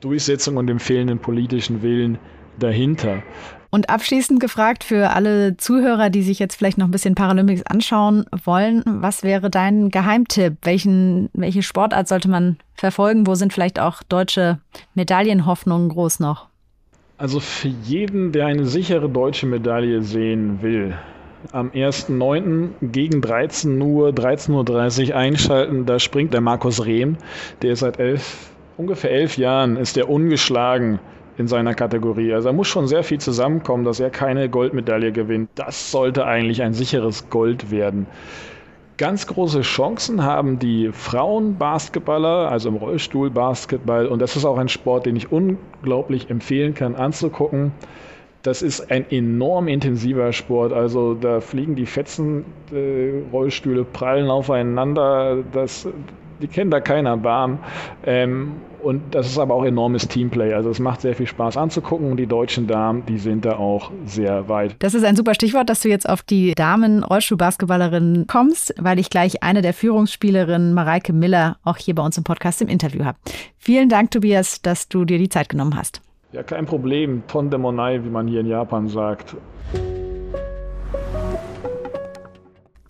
Durchsetzung 0.00 0.56
und 0.56 0.66
dem 0.66 0.80
fehlenden 0.80 1.18
politischen 1.18 1.82
Willen 1.82 2.18
dahinter. 2.58 3.22
Und 3.70 3.88
abschließend 3.88 4.38
gefragt 4.38 4.84
für 4.84 5.10
alle 5.10 5.56
Zuhörer, 5.56 6.10
die 6.10 6.22
sich 6.22 6.38
jetzt 6.38 6.56
vielleicht 6.56 6.76
noch 6.76 6.88
ein 6.88 6.90
bisschen 6.90 7.14
Paralympics 7.14 7.62
anschauen 7.62 8.26
wollen, 8.44 8.82
was 8.84 9.22
wäre 9.22 9.48
dein 9.48 9.88
Geheimtipp? 9.88 10.58
Welchen, 10.62 11.30
welche 11.32 11.62
Sportart 11.62 12.06
sollte 12.06 12.28
man 12.28 12.58
verfolgen? 12.74 13.26
Wo 13.26 13.34
sind 13.34 13.52
vielleicht 13.52 13.80
auch 13.80 14.02
deutsche 14.02 14.58
Medaillenhoffnungen 14.94 15.88
groß 15.88 16.20
noch? 16.20 16.51
Also 17.22 17.38
für 17.38 17.68
jeden, 17.68 18.32
der 18.32 18.46
eine 18.46 18.64
sichere 18.64 19.08
deutsche 19.08 19.46
Medaille 19.46 20.02
sehen 20.02 20.60
will, 20.60 20.98
am 21.52 21.70
1.9. 21.70 22.70
gegen 22.90 23.20
13 23.20 23.80
Uhr, 23.80 24.08
13.30 24.08 25.10
Uhr 25.10 25.14
einschalten. 25.14 25.86
Da 25.86 26.00
springt 26.00 26.34
der 26.34 26.40
Markus 26.40 26.84
Rehm. 26.84 27.16
Der 27.62 27.74
ist 27.74 27.78
seit 27.78 28.00
elf, 28.00 28.50
ungefähr 28.76 29.12
elf 29.12 29.38
Jahren, 29.38 29.76
ist 29.76 29.94
der 29.94 30.10
ungeschlagen 30.10 30.98
in 31.38 31.46
seiner 31.46 31.74
Kategorie. 31.74 32.34
Also 32.34 32.48
da 32.48 32.52
muss 32.52 32.66
schon 32.66 32.88
sehr 32.88 33.04
viel 33.04 33.20
zusammenkommen, 33.20 33.84
dass 33.84 34.00
er 34.00 34.10
keine 34.10 34.48
Goldmedaille 34.48 35.12
gewinnt. 35.12 35.48
Das 35.54 35.92
sollte 35.92 36.26
eigentlich 36.26 36.60
ein 36.60 36.72
sicheres 36.74 37.30
Gold 37.30 37.70
werden. 37.70 38.08
Ganz 38.98 39.26
große 39.26 39.62
Chancen 39.62 40.22
haben 40.22 40.58
die 40.58 40.90
Frauenbasketballer, 40.92 42.50
also 42.50 42.68
im 42.68 42.76
Rollstuhlbasketball. 42.76 44.06
Und 44.06 44.20
das 44.20 44.36
ist 44.36 44.44
auch 44.44 44.58
ein 44.58 44.68
Sport, 44.68 45.06
den 45.06 45.16
ich 45.16 45.32
unglaublich 45.32 46.30
empfehlen 46.30 46.74
kann 46.74 46.94
anzugucken. 46.94 47.72
Das 48.42 48.60
ist 48.60 48.90
ein 48.90 49.10
enorm 49.10 49.68
intensiver 49.68 50.32
Sport. 50.32 50.72
Also 50.72 51.14
da 51.14 51.40
fliegen 51.40 51.74
die 51.74 51.86
Fetzen, 51.86 52.44
äh, 52.72 53.22
Rollstühle 53.32 53.84
prallen 53.84 54.28
aufeinander. 54.28 55.38
Das, 55.52 55.88
die 56.42 56.48
kennen 56.48 56.70
da 56.70 56.80
keiner 56.80 57.16
Barm. 57.16 57.58
Ähm, 58.04 58.56
und 58.82 59.14
das 59.14 59.26
ist 59.26 59.38
aber 59.38 59.54
auch 59.54 59.64
enormes 59.64 60.08
Teamplay. 60.08 60.52
Also 60.52 60.70
es 60.70 60.80
macht 60.80 61.00
sehr 61.00 61.14
viel 61.14 61.26
Spaß 61.26 61.56
anzugucken 61.56 62.10
und 62.10 62.16
die 62.16 62.26
deutschen 62.26 62.66
Damen, 62.66 63.06
die 63.06 63.18
sind 63.18 63.44
da 63.44 63.56
auch 63.56 63.92
sehr 64.04 64.48
weit. 64.48 64.74
Das 64.80 64.94
ist 64.94 65.04
ein 65.04 65.14
super 65.14 65.34
Stichwort, 65.34 65.70
dass 65.70 65.80
du 65.80 65.88
jetzt 65.88 66.08
auf 66.08 66.22
die 66.22 66.52
Damen-Rollstuhl-Basketballerinnen 66.54 68.26
kommst, 68.26 68.74
weil 68.78 68.98
ich 68.98 69.08
gleich 69.08 69.42
eine 69.42 69.62
der 69.62 69.72
Führungsspielerinnen, 69.72 70.74
Mareike 70.74 71.12
Miller, 71.12 71.58
auch 71.62 71.76
hier 71.76 71.94
bei 71.94 72.04
uns 72.04 72.18
im 72.18 72.24
Podcast 72.24 72.60
im 72.60 72.68
Interview 72.68 73.04
habe. 73.04 73.18
Vielen 73.56 73.88
Dank, 73.88 74.10
Tobias, 74.10 74.62
dass 74.62 74.88
du 74.88 75.04
dir 75.04 75.18
die 75.18 75.28
Zeit 75.28 75.48
genommen 75.48 75.76
hast. 75.76 76.02
Ja, 76.32 76.42
kein 76.42 76.66
Problem. 76.66 77.22
Ton 77.28 77.50
de 77.50 77.58
Monai, 77.58 78.02
wie 78.02 78.10
man 78.10 78.26
hier 78.26 78.40
in 78.40 78.46
Japan 78.46 78.88
sagt. 78.88 79.36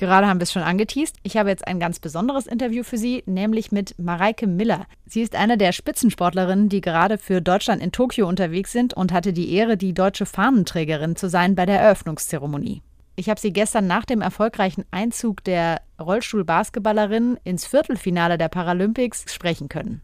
Gerade 0.03 0.27
haben 0.27 0.41
wir 0.41 0.43
es 0.43 0.53
schon 0.53 0.65
angeteased. 0.65 1.19
Ich 1.23 1.37
habe 1.37 1.51
jetzt 1.51 1.65
ein 1.65 1.79
ganz 1.79 2.01
besonderes 2.01 2.49
Interview 2.49 2.83
für 2.83 2.99
Sie, 2.99 3.23
nämlich 3.27 3.71
mit 3.71 3.97
Mareike 4.01 4.49
Miller. 4.49 4.87
Sie 5.07 5.23
ist 5.23 5.37
eine 5.37 5.57
der 5.57 5.71
Spitzensportlerinnen, 5.71 6.69
die 6.69 6.81
gerade 6.81 7.19
für 7.19 7.41
Deutschland 7.41 7.81
in 7.81 7.93
Tokio 7.93 8.27
unterwegs 8.27 8.73
sind 8.73 8.95
und 8.95 9.13
hatte 9.13 9.33
die 9.33 9.53
Ehre, 9.55 9.77
die 9.77 9.95
deutsche 9.95 10.27
Fahnenträgerin 10.27 11.15
zu 11.15 11.29
sein 11.29 11.55
bei 11.55 11.67
der 11.67 11.79
Eröffnungszeremonie. 11.79 12.83
Ich 13.15 13.31
habe 13.31 13.39
sie 13.39 13.53
gestern 13.53 13.87
nach 13.87 14.05
dem 14.05 14.23
erfolgreichen 14.23 14.85
Einzug 14.91 15.45
der 15.45 15.83
Rollstuhl-Basketballerin 16.01 17.39
ins 17.45 17.65
Viertelfinale 17.65 18.39
der 18.39 18.49
Paralympics 18.49 19.33
sprechen 19.33 19.69
können. 19.69 20.03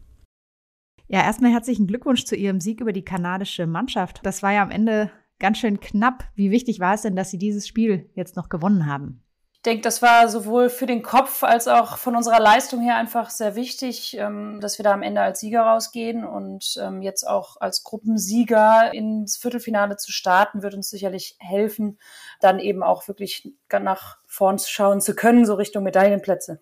Ja, 1.09 1.25
erstmal 1.25 1.51
herzlichen 1.51 1.87
Glückwunsch 1.87 2.23
zu 2.23 2.37
Ihrem 2.37 2.61
Sieg 2.61 2.79
über 2.79 2.93
die 2.93 3.03
kanadische 3.03 3.67
Mannschaft. 3.67 4.21
Das 4.23 4.43
war 4.43 4.53
ja 4.53 4.63
am 4.63 4.71
Ende 4.71 5.11
ganz 5.39 5.57
schön 5.57 5.81
knapp. 5.81 6.23
Wie 6.35 6.51
wichtig 6.51 6.79
war 6.79 6.93
es 6.93 7.01
denn, 7.01 7.17
dass 7.17 7.31
Sie 7.31 7.37
dieses 7.37 7.67
Spiel 7.67 8.09
jetzt 8.15 8.37
noch 8.37 8.47
gewonnen 8.47 8.85
haben? 8.85 9.23
Ich 9.59 9.63
denke, 9.63 9.81
das 9.81 10.01
war 10.01 10.29
sowohl 10.29 10.69
für 10.69 10.85
den 10.85 11.01
Kopf 11.01 11.43
als 11.43 11.67
auch 11.67 11.97
von 11.97 12.15
unserer 12.15 12.39
Leistung 12.39 12.79
her 12.79 12.95
einfach 12.95 13.29
sehr 13.29 13.55
wichtig, 13.55 14.15
ähm, 14.17 14.59
dass 14.61 14.79
wir 14.79 14.83
da 14.83 14.93
am 14.93 15.01
Ende 15.01 15.19
als 15.19 15.41
Sieger 15.41 15.63
rausgehen 15.63 16.23
und 16.23 16.77
ähm, 16.81 17.01
jetzt 17.01 17.27
auch 17.27 17.57
als 17.59 17.83
Gruppensieger 17.83 18.93
ins 18.93 19.35
Viertelfinale 19.35 19.97
zu 19.97 20.13
starten, 20.13 20.63
wird 20.63 20.75
uns 20.75 20.89
sicherlich 20.89 21.35
helfen, 21.39 21.99
dann 22.39 22.59
eben 22.59 22.83
auch 22.83 23.09
wirklich 23.09 23.53
nach 23.69 24.19
vorn 24.25 24.59
schauen 24.59 25.01
zu 25.01 25.13
können, 25.13 25.45
so 25.45 25.55
Richtung 25.55 25.83
Medaillenplätze. 25.83 26.61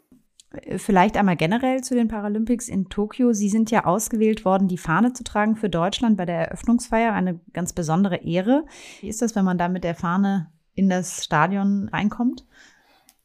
Vielleicht 0.78 1.18
einmal 1.18 1.36
generell 1.36 1.82
zu 1.82 1.94
den 1.94 2.08
Paralympics 2.08 2.68
in 2.68 2.90
Tokio. 2.90 3.32
Sie 3.32 3.50
sind 3.50 3.70
ja 3.70 3.86
ausgewählt 3.86 4.44
worden, 4.44 4.68
die 4.68 4.80
Fahne 4.80 5.14
zu 5.14 5.24
tragen 5.24 5.56
für 5.56 5.70
Deutschland 5.70 6.18
bei 6.18 6.26
der 6.26 6.48
Eröffnungsfeier. 6.48 7.14
Eine 7.14 7.40
ganz 7.54 7.74
besondere 7.74 8.24
Ehre. 8.24 8.66
Wie 9.02 9.10
ist 9.10 9.22
das, 9.22 9.36
wenn 9.36 9.46
man 9.46 9.60
da 9.60 9.68
mit 9.68 9.84
der 9.84 9.94
Fahne 9.94 10.52
in 10.74 10.90
das 10.90 11.24
Stadion 11.24 11.90
reinkommt? 11.90 12.44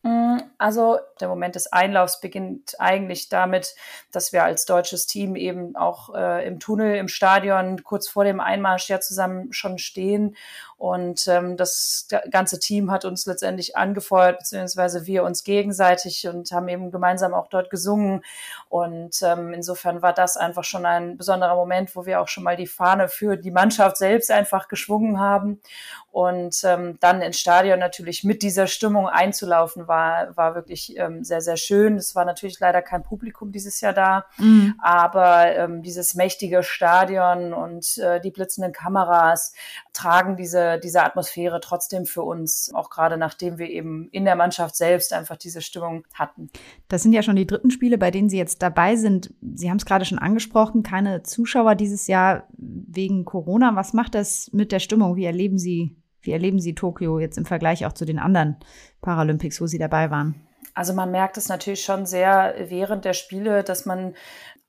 Mm, 0.02 0.38
also 0.58 0.98
der 1.20 1.28
Moment 1.28 1.54
des 1.54 1.72
Einlaufs 1.72 2.20
beginnt 2.20 2.74
eigentlich 2.80 3.28
damit, 3.28 3.74
dass 4.10 4.32
wir 4.32 4.42
als 4.42 4.66
deutsches 4.66 5.06
Team 5.06 5.36
eben 5.36 5.76
auch 5.76 6.14
äh, 6.14 6.46
im 6.46 6.58
Tunnel, 6.58 6.96
im 6.96 7.08
Stadion 7.08 7.84
kurz 7.84 8.08
vor 8.08 8.24
dem 8.24 8.40
Einmarsch 8.40 8.88
ja 8.88 9.00
zusammen 9.00 9.52
schon 9.52 9.78
stehen. 9.78 10.36
Und 10.82 11.28
ähm, 11.28 11.56
das 11.56 12.08
ganze 12.28 12.58
Team 12.58 12.90
hat 12.90 13.04
uns 13.04 13.24
letztendlich 13.24 13.76
angefeuert, 13.76 14.40
beziehungsweise 14.40 15.06
wir 15.06 15.22
uns 15.22 15.44
gegenseitig 15.44 16.26
und 16.26 16.50
haben 16.50 16.66
eben 16.66 16.90
gemeinsam 16.90 17.34
auch 17.34 17.46
dort 17.46 17.70
gesungen. 17.70 18.24
Und 18.68 19.22
ähm, 19.22 19.52
insofern 19.52 20.02
war 20.02 20.12
das 20.12 20.36
einfach 20.36 20.64
schon 20.64 20.84
ein 20.84 21.16
besonderer 21.16 21.54
Moment, 21.54 21.94
wo 21.94 22.04
wir 22.04 22.20
auch 22.20 22.26
schon 22.26 22.42
mal 22.42 22.56
die 22.56 22.66
Fahne 22.66 23.06
für 23.06 23.36
die 23.36 23.52
Mannschaft 23.52 23.96
selbst 23.96 24.32
einfach 24.32 24.66
geschwungen 24.66 25.20
haben. 25.20 25.60
Und 26.10 26.62
ähm, 26.64 26.98
dann 27.00 27.22
ins 27.22 27.38
Stadion 27.38 27.78
natürlich 27.78 28.22
mit 28.22 28.42
dieser 28.42 28.66
Stimmung 28.66 29.08
einzulaufen, 29.08 29.88
war, 29.88 30.36
war 30.36 30.54
wirklich 30.54 30.98
ähm, 30.98 31.24
sehr, 31.24 31.40
sehr 31.40 31.56
schön. 31.56 31.96
Es 31.96 32.14
war 32.14 32.26
natürlich 32.26 32.60
leider 32.60 32.82
kein 32.82 33.02
Publikum 33.02 33.50
dieses 33.50 33.80
Jahr 33.80 33.94
da, 33.94 34.26
mhm. 34.36 34.74
aber 34.82 35.56
ähm, 35.56 35.82
dieses 35.82 36.14
mächtige 36.14 36.64
Stadion 36.64 37.54
und 37.54 37.96
äh, 37.96 38.20
die 38.20 38.30
blitzenden 38.30 38.72
Kameras 38.72 39.54
tragen 39.94 40.36
diese, 40.36 40.71
diese 40.78 41.02
Atmosphäre 41.02 41.60
trotzdem 41.60 42.06
für 42.06 42.22
uns, 42.22 42.70
auch 42.74 42.90
gerade 42.90 43.16
nachdem 43.16 43.58
wir 43.58 43.68
eben 43.68 44.08
in 44.10 44.24
der 44.24 44.36
Mannschaft 44.36 44.76
selbst 44.76 45.12
einfach 45.12 45.36
diese 45.36 45.60
Stimmung 45.62 46.04
hatten. 46.14 46.50
Das 46.88 47.02
sind 47.02 47.12
ja 47.12 47.22
schon 47.22 47.36
die 47.36 47.46
dritten 47.46 47.70
Spiele, 47.70 47.98
bei 47.98 48.10
denen 48.10 48.28
Sie 48.28 48.38
jetzt 48.38 48.62
dabei 48.62 48.96
sind. 48.96 49.32
Sie 49.54 49.70
haben 49.70 49.78
es 49.78 49.86
gerade 49.86 50.04
schon 50.04 50.18
angesprochen, 50.18 50.82
keine 50.82 51.22
Zuschauer 51.22 51.74
dieses 51.74 52.06
Jahr 52.06 52.48
wegen 52.56 53.24
Corona. 53.24 53.76
Was 53.76 53.92
macht 53.92 54.14
das 54.14 54.50
mit 54.52 54.72
der 54.72 54.80
Stimmung? 54.80 55.16
Wie 55.16 55.24
erleben 55.24 55.58
Sie 55.58 55.96
wie 56.22 56.32
erleben 56.32 56.60
Sie 56.60 56.74
Tokio 56.74 57.18
jetzt 57.18 57.36
im 57.36 57.44
Vergleich 57.44 57.84
auch 57.84 57.92
zu 57.92 58.04
den 58.04 58.18
anderen 58.18 58.56
Paralympics, 59.00 59.60
wo 59.60 59.66
Sie 59.66 59.78
dabei 59.78 60.10
waren? 60.10 60.36
Also 60.74 60.94
man 60.94 61.10
merkt 61.10 61.36
es 61.36 61.48
natürlich 61.48 61.82
schon 61.82 62.06
sehr 62.06 62.54
während 62.58 63.04
der 63.04 63.12
Spiele, 63.12 63.62
dass 63.62 63.84
man 63.84 64.14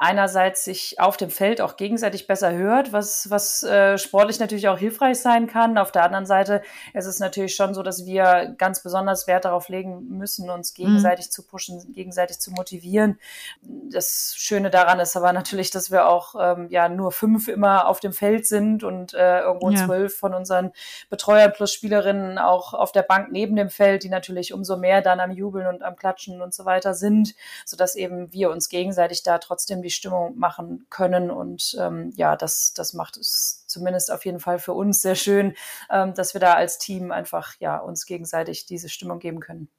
einerseits 0.03 0.65
sich 0.65 0.99
auf 0.99 1.15
dem 1.15 1.29
Feld 1.29 1.61
auch 1.61 1.77
gegenseitig 1.77 2.27
besser 2.27 2.51
hört, 2.51 2.91
was, 2.91 3.29
was 3.29 3.63
äh, 3.63 3.97
sportlich 3.97 4.37
natürlich 4.37 4.67
auch 4.67 4.77
hilfreich 4.77 5.19
sein 5.19 5.47
kann. 5.47 5.77
Auf 5.77 5.93
der 5.93 6.03
anderen 6.03 6.25
Seite 6.25 6.61
ist 6.93 7.05
es 7.05 7.19
natürlich 7.19 7.55
schon 7.55 7.73
so, 7.73 7.83
dass 7.83 8.05
wir 8.05 8.53
ganz 8.57 8.83
besonders 8.83 9.27
Wert 9.27 9.45
darauf 9.45 9.69
legen 9.69 10.09
müssen, 10.09 10.49
uns 10.49 10.73
mhm. 10.77 10.83
gegenseitig 10.83 11.27
mhm. 11.27 11.31
zu 11.31 11.47
pushen, 11.47 11.93
gegenseitig 11.93 12.39
zu 12.39 12.51
motivieren. 12.51 13.17
Das 13.61 14.33
Schöne 14.35 14.69
daran 14.69 14.99
ist 14.99 15.15
aber 15.15 15.31
natürlich, 15.31 15.71
dass 15.71 15.89
wir 15.89 16.09
auch 16.09 16.35
ähm, 16.37 16.67
ja 16.69 16.89
nur 16.89 17.13
fünf 17.13 17.47
immer 17.47 17.87
auf 17.87 18.01
dem 18.01 18.11
Feld 18.11 18.45
sind 18.45 18.83
und 18.83 19.13
äh, 19.13 19.39
irgendwo 19.39 19.69
ja. 19.69 19.85
zwölf 19.85 20.17
von 20.17 20.33
unseren 20.33 20.73
Betreuern 21.09 21.53
plus 21.53 21.71
Spielerinnen 21.71 22.37
auch 22.39 22.73
auf 22.73 22.91
der 22.91 23.03
Bank 23.03 23.31
neben 23.31 23.55
dem 23.55 23.69
Feld, 23.69 24.03
die 24.03 24.09
natürlich 24.09 24.51
umso 24.51 24.75
mehr 24.75 25.01
dann 25.01 25.21
am 25.21 25.31
Jubeln 25.31 25.67
und 25.67 25.81
am 25.81 25.95
Klatschen 25.95 26.41
und 26.41 26.53
so 26.53 26.65
weiter 26.65 26.93
sind, 26.93 27.35
sodass 27.65 27.95
eben 27.95 28.33
wir 28.33 28.49
uns 28.49 28.67
gegenseitig 28.67 29.23
da 29.23 29.37
trotzdem 29.37 29.81
die 29.81 29.92
Stimmung 29.93 30.37
machen 30.37 30.85
können. 30.89 31.31
Und 31.31 31.75
ähm, 31.79 32.11
ja, 32.15 32.35
das, 32.35 32.73
das 32.73 32.93
macht 32.93 33.17
es 33.17 33.65
zumindest 33.67 34.11
auf 34.11 34.25
jeden 34.25 34.39
Fall 34.39 34.59
für 34.59 34.73
uns 34.73 35.01
sehr 35.01 35.15
schön, 35.15 35.55
ähm, 35.89 36.13
dass 36.13 36.33
wir 36.33 36.41
da 36.41 36.53
als 36.53 36.77
Team 36.77 37.11
einfach 37.11 37.55
ja 37.59 37.77
uns 37.77 38.05
gegenseitig 38.05 38.65
diese 38.65 38.89
Stimmung 38.89 39.19
geben 39.19 39.39
können. 39.39 39.69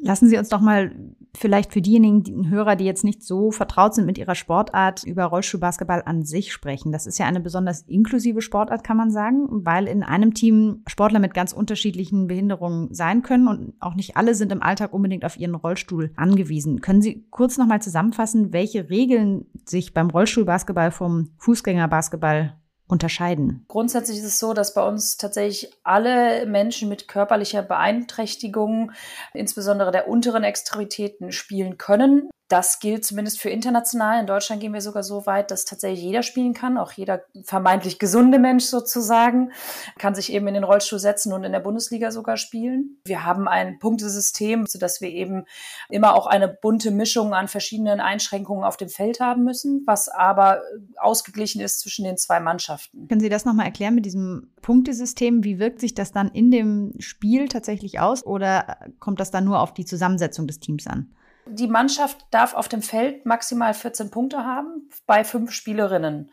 Lassen 0.00 0.28
Sie 0.28 0.36
uns 0.36 0.48
doch 0.48 0.60
mal 0.60 0.92
Vielleicht 1.36 1.72
für 1.72 1.82
diejenigen 1.82 2.22
die 2.22 2.48
Hörer, 2.48 2.76
die 2.76 2.84
jetzt 2.84 3.02
nicht 3.02 3.22
so 3.24 3.50
vertraut 3.50 3.94
sind 3.94 4.06
mit 4.06 4.18
ihrer 4.18 4.36
Sportart, 4.36 5.02
über 5.02 5.24
Rollstuhlbasketball 5.24 6.02
an 6.04 6.22
sich 6.22 6.52
sprechen. 6.52 6.92
Das 6.92 7.06
ist 7.06 7.18
ja 7.18 7.26
eine 7.26 7.40
besonders 7.40 7.82
inklusive 7.82 8.40
Sportart, 8.40 8.84
kann 8.84 8.96
man 8.96 9.10
sagen, 9.10 9.48
weil 9.50 9.88
in 9.88 10.04
einem 10.04 10.34
Team 10.34 10.82
Sportler 10.86 11.18
mit 11.18 11.34
ganz 11.34 11.52
unterschiedlichen 11.52 12.28
Behinderungen 12.28 12.94
sein 12.94 13.22
können 13.22 13.48
und 13.48 13.74
auch 13.80 13.94
nicht 13.94 14.16
alle 14.16 14.36
sind 14.36 14.52
im 14.52 14.62
Alltag 14.62 14.92
unbedingt 14.92 15.24
auf 15.24 15.36
ihren 15.36 15.56
Rollstuhl 15.56 16.12
angewiesen. 16.14 16.80
Können 16.80 17.02
Sie 17.02 17.26
kurz 17.30 17.58
nochmal 17.58 17.82
zusammenfassen, 17.82 18.52
welche 18.52 18.88
Regeln 18.88 19.46
sich 19.64 19.92
beim 19.92 20.10
Rollstuhlbasketball 20.10 20.92
vom 20.92 21.30
Fußgängerbasketball 21.38 22.54
unterscheiden? 22.86 23.64
Grundsätzlich 23.68 24.18
ist 24.18 24.24
es 24.24 24.38
so, 24.38 24.52
dass 24.52 24.74
bei 24.74 24.86
uns 24.86 25.16
tatsächlich 25.16 25.72
alle 25.82 26.46
Menschen 26.46 26.88
mit 26.88 27.08
körperlicher 27.08 27.62
Beeinträchtigung, 27.62 28.92
insbesondere 29.32 29.90
der 29.90 30.08
unteren 30.08 30.44
Extremitäten, 30.44 31.32
spielen 31.32 31.78
können. 31.78 32.28
Das 32.48 32.78
gilt 32.78 33.06
zumindest 33.06 33.40
für 33.40 33.48
international. 33.48 34.20
In 34.20 34.26
Deutschland 34.26 34.60
gehen 34.60 34.74
wir 34.74 34.82
sogar 34.82 35.02
so 35.02 35.24
weit, 35.24 35.50
dass 35.50 35.64
tatsächlich 35.64 36.02
jeder 36.02 36.22
spielen 36.22 36.52
kann, 36.52 36.76
auch 36.76 36.92
jeder 36.92 37.22
vermeintlich 37.42 37.98
gesunde 37.98 38.38
Mensch 38.38 38.64
sozusagen, 38.64 39.52
kann 39.98 40.14
sich 40.14 40.30
eben 40.30 40.46
in 40.48 40.54
den 40.54 40.64
Rollstuhl 40.64 40.98
setzen 40.98 41.32
und 41.32 41.44
in 41.44 41.52
der 41.52 41.60
Bundesliga 41.60 42.10
sogar 42.10 42.36
spielen. 42.36 43.00
Wir 43.06 43.24
haben 43.24 43.48
ein 43.48 43.78
Punktesystem, 43.78 44.66
sodass 44.66 45.00
wir 45.00 45.08
eben 45.08 45.46
immer 45.88 46.14
auch 46.14 46.26
eine 46.26 46.48
bunte 46.48 46.90
Mischung 46.90 47.32
an 47.32 47.48
verschiedenen 47.48 48.00
Einschränkungen 48.00 48.64
auf 48.64 48.76
dem 48.76 48.90
Feld 48.90 49.20
haben 49.20 49.44
müssen, 49.44 49.82
was 49.86 50.10
aber 50.10 50.60
ausgeglichen 50.98 51.62
ist 51.62 51.80
zwischen 51.80 52.04
den 52.04 52.18
zwei 52.18 52.40
Mannschaften. 52.40 53.08
Können 53.08 53.20
Sie 53.22 53.30
das 53.30 53.46
nochmal 53.46 53.66
erklären 53.66 53.94
mit 53.94 54.04
diesem 54.04 54.52
Punktesystem? 54.60 55.44
Wie 55.44 55.58
wirkt 55.58 55.80
sich 55.80 55.94
das 55.94 56.12
dann 56.12 56.28
in 56.28 56.50
dem 56.50 56.92
Spiel 56.98 57.48
tatsächlich 57.48 58.00
aus 58.00 58.24
oder 58.24 58.76
kommt 58.98 59.18
das 59.18 59.30
dann 59.30 59.44
nur 59.44 59.60
auf 59.60 59.72
die 59.72 59.86
Zusammensetzung 59.86 60.46
des 60.46 60.60
Teams 60.60 60.86
an? 60.86 61.10
Die 61.46 61.66
Mannschaft 61.66 62.24
darf 62.30 62.54
auf 62.54 62.68
dem 62.68 62.80
Feld 62.80 63.26
maximal 63.26 63.74
14 63.74 64.10
Punkte 64.10 64.44
haben 64.44 64.88
bei 65.06 65.24
fünf 65.24 65.52
Spielerinnen. 65.52 66.30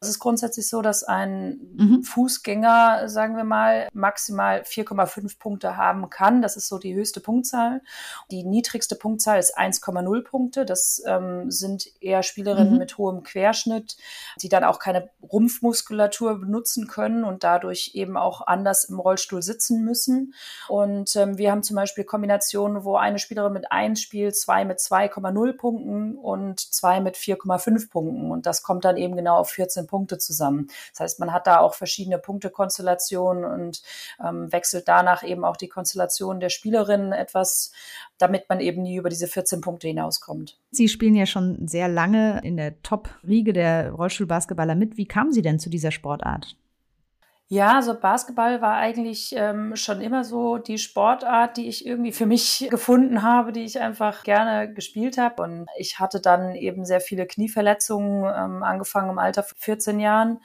Es 0.00 0.08
ist 0.08 0.18
grundsätzlich 0.18 0.68
so, 0.68 0.80
dass 0.80 1.02
ein 1.02 1.60
mhm. 1.76 2.02
Fußgänger, 2.02 3.08
sagen 3.08 3.36
wir 3.36 3.44
mal, 3.44 3.88
maximal 3.92 4.62
4,5 4.62 5.38
Punkte 5.38 5.76
haben 5.76 6.08
kann. 6.10 6.40
Das 6.40 6.56
ist 6.56 6.68
so 6.68 6.78
die 6.78 6.94
höchste 6.94 7.20
Punktzahl. 7.20 7.82
Die 8.30 8.44
niedrigste 8.44 8.96
Punktzahl 8.96 9.38
ist 9.38 9.58
1,0 9.58 10.24
Punkte. 10.24 10.64
Das 10.64 11.02
ähm, 11.06 11.50
sind 11.50 11.86
eher 12.00 12.22
Spielerinnen 12.22 12.72
mhm. 12.72 12.78
mit 12.78 12.98
hohem 12.98 13.22
Querschnitt, 13.22 13.96
die 14.40 14.48
dann 14.48 14.64
auch 14.64 14.78
keine 14.78 15.10
Rumpfmuskulatur 15.22 16.40
benutzen 16.40 16.86
können 16.86 17.24
und 17.24 17.44
dadurch 17.44 17.92
eben 17.94 18.16
auch 18.16 18.46
anders 18.46 18.84
im 18.84 18.98
Rollstuhl 18.98 19.42
sitzen 19.42 19.84
müssen. 19.84 20.34
Und 20.68 21.16
ähm, 21.16 21.38
wir 21.38 21.50
haben 21.50 21.62
zum 21.62 21.76
Beispiel 21.76 22.04
Kombinationen, 22.04 22.84
wo 22.84 22.96
eine 22.96 23.18
Spielerin 23.18 23.52
mit 23.52 23.70
1 23.70 24.00
spielt, 24.00 24.36
zwei 24.36 24.53
zwei 24.54 24.64
mit 24.64 24.78
2,0 24.78 25.52
Punkten 25.54 26.16
und 26.16 26.60
zwei 26.60 27.00
mit 27.00 27.16
4,5 27.16 27.90
Punkten. 27.90 28.30
Und 28.30 28.46
das 28.46 28.62
kommt 28.62 28.84
dann 28.84 28.96
eben 28.96 29.16
genau 29.16 29.36
auf 29.36 29.50
14 29.50 29.86
Punkte 29.86 30.18
zusammen. 30.18 30.68
Das 30.92 31.00
heißt, 31.00 31.20
man 31.20 31.32
hat 31.32 31.46
da 31.46 31.58
auch 31.58 31.74
verschiedene 31.74 32.18
Punktekonstellationen 32.18 33.44
und 33.44 33.82
ähm, 34.24 34.52
wechselt 34.52 34.86
danach 34.86 35.24
eben 35.24 35.44
auch 35.44 35.56
die 35.56 35.68
Konstellation 35.68 36.38
der 36.38 36.50
Spielerinnen 36.50 37.12
etwas, 37.12 37.72
damit 38.18 38.48
man 38.48 38.60
eben 38.60 38.82
nie 38.82 38.96
über 38.96 39.08
diese 39.08 39.26
14 39.26 39.60
Punkte 39.60 39.88
hinauskommt. 39.88 40.58
Sie 40.70 40.88
spielen 40.88 41.16
ja 41.16 41.26
schon 41.26 41.66
sehr 41.66 41.88
lange 41.88 42.40
in 42.44 42.56
der 42.56 42.80
Top-Riege 42.82 43.52
der 43.52 43.90
Rollstuhlbasketballer 43.90 44.76
mit. 44.76 44.96
Wie 44.96 45.06
kamen 45.06 45.32
Sie 45.32 45.42
denn 45.42 45.58
zu 45.58 45.68
dieser 45.68 45.90
Sportart? 45.90 46.56
Ja, 47.54 47.76
also 47.76 47.94
Basketball 47.94 48.60
war 48.62 48.78
eigentlich 48.78 49.32
ähm, 49.36 49.76
schon 49.76 50.00
immer 50.00 50.24
so 50.24 50.58
die 50.58 50.76
Sportart, 50.76 51.56
die 51.56 51.68
ich 51.68 51.86
irgendwie 51.86 52.10
für 52.10 52.26
mich 52.26 52.66
gefunden 52.70 53.22
habe, 53.22 53.52
die 53.52 53.62
ich 53.64 53.78
einfach 53.80 54.24
gerne 54.24 54.74
gespielt 54.74 55.18
habe. 55.18 55.40
Und 55.40 55.66
ich 55.78 56.00
hatte 56.00 56.20
dann 56.20 56.56
eben 56.56 56.84
sehr 56.84 57.00
viele 57.00 57.26
Knieverletzungen, 57.28 58.24
ähm, 58.24 58.64
angefangen 58.64 59.10
im 59.10 59.20
Alter 59.20 59.44
von 59.44 59.56
14 59.56 60.00
Jahren. 60.00 60.40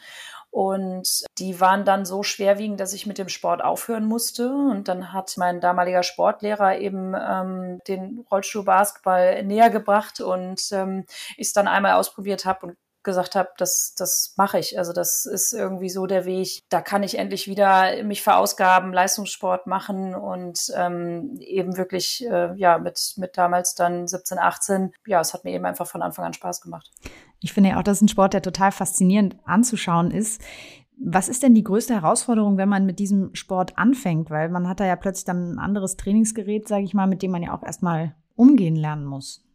Und 0.52 1.24
die 1.40 1.60
waren 1.60 1.84
dann 1.84 2.06
so 2.06 2.22
schwerwiegend, 2.22 2.80
dass 2.80 2.94
ich 2.94 3.08
mit 3.08 3.18
dem 3.18 3.30
Sport 3.30 3.64
aufhören 3.64 4.06
musste. 4.06 4.52
Und 4.54 4.88
dann 4.88 5.12
hat 5.12 5.34
mein 5.38 5.62
damaliger 5.62 6.04
Sportlehrer 6.04 6.78
eben 6.78 7.16
ähm, 7.20 7.80
den 7.88 8.24
Rollstuhlbasketball 8.30 9.44
näher 9.46 9.72
gebracht 9.72 10.22
und 10.22 10.62
ähm, 10.74 11.06
ich 11.38 11.48
es 11.48 11.54
dann 11.54 11.68
einmal 11.68 11.94
ausprobiert 11.94 12.46
habe 12.46 12.68
und 12.68 12.78
gesagt 13.04 13.36
habe, 13.36 13.50
das, 13.58 13.94
das 13.98 14.34
mache 14.38 14.60
ich. 14.60 14.78
Also 14.78 14.94
das 14.94 15.26
ist 15.26 15.54
irgendwie 15.54 15.90
so 15.90 16.06
der 16.06 16.26
Weg. 16.26 16.62
Da 16.70 16.82
kann 16.82 17.04
ich 17.04 17.18
endlich 17.18 17.48
wieder 17.48 18.04
mich 18.04 18.22
verausgaben, 18.22 18.94
Leistungssport 18.94 19.68
machen 19.68 20.16
und 20.16 20.72
ähm, 20.76 21.38
eben 21.40 21.78
wirklich, 21.78 22.26
äh, 22.30 22.54
ja, 22.56 22.78
mit, 22.78 23.14
mit 23.18 23.38
damals 23.38 23.76
dann 23.76 24.08
17, 24.08 24.38
18, 24.38 24.92
ja, 25.06 25.20
es 25.22 25.34
hat 25.34 25.44
mir 25.44 25.52
eben 25.52 25.66
einfach 25.66 25.88
von 25.88 26.02
Anfang 26.02 26.26
an 26.26 26.34
Spaß 26.34 26.62
gemacht. 26.62 26.90
Ich 27.40 27.54
finde 27.54 27.72
ja 27.72 27.80
auch, 27.80 27.84
dass 27.84 28.02
ein 28.02 28.10
Sport, 28.10 28.34
der 28.34 28.42
total 28.42 28.72
faszinierend 28.72 29.38
anzuschauen 29.46 30.12
ist. 30.12 30.42
Was 31.02 31.30
ist 31.30 31.44
denn 31.44 31.56
die 31.56 31.64
größte 31.64 31.94
Herausforderung, 31.94 32.58
wenn 32.58 32.68
man 32.68 32.86
mit 32.86 33.00
diesem 33.00 33.34
Sport 33.34 33.78
anfängt? 33.78 34.30
Weil 34.30 34.50
man 34.50 34.68
hat 34.68 34.82
da 34.82 34.86
ja 34.86 34.98
plötzlich 34.98 35.24
dann 35.24 35.54
ein 35.54 35.60
anderes 35.60 35.96
Trainingsgerät, 35.96 36.68
sage 36.68 36.84
ich 36.84 36.94
mal, 36.94 37.08
mit 37.08 37.22
dem 37.22 37.32
man 37.32 37.42
ja 37.42 37.54
auch 37.54 37.64
erstmal 37.64 38.16
umgehen 38.36 38.76
lernen 38.76 39.06
muss. 39.06 39.46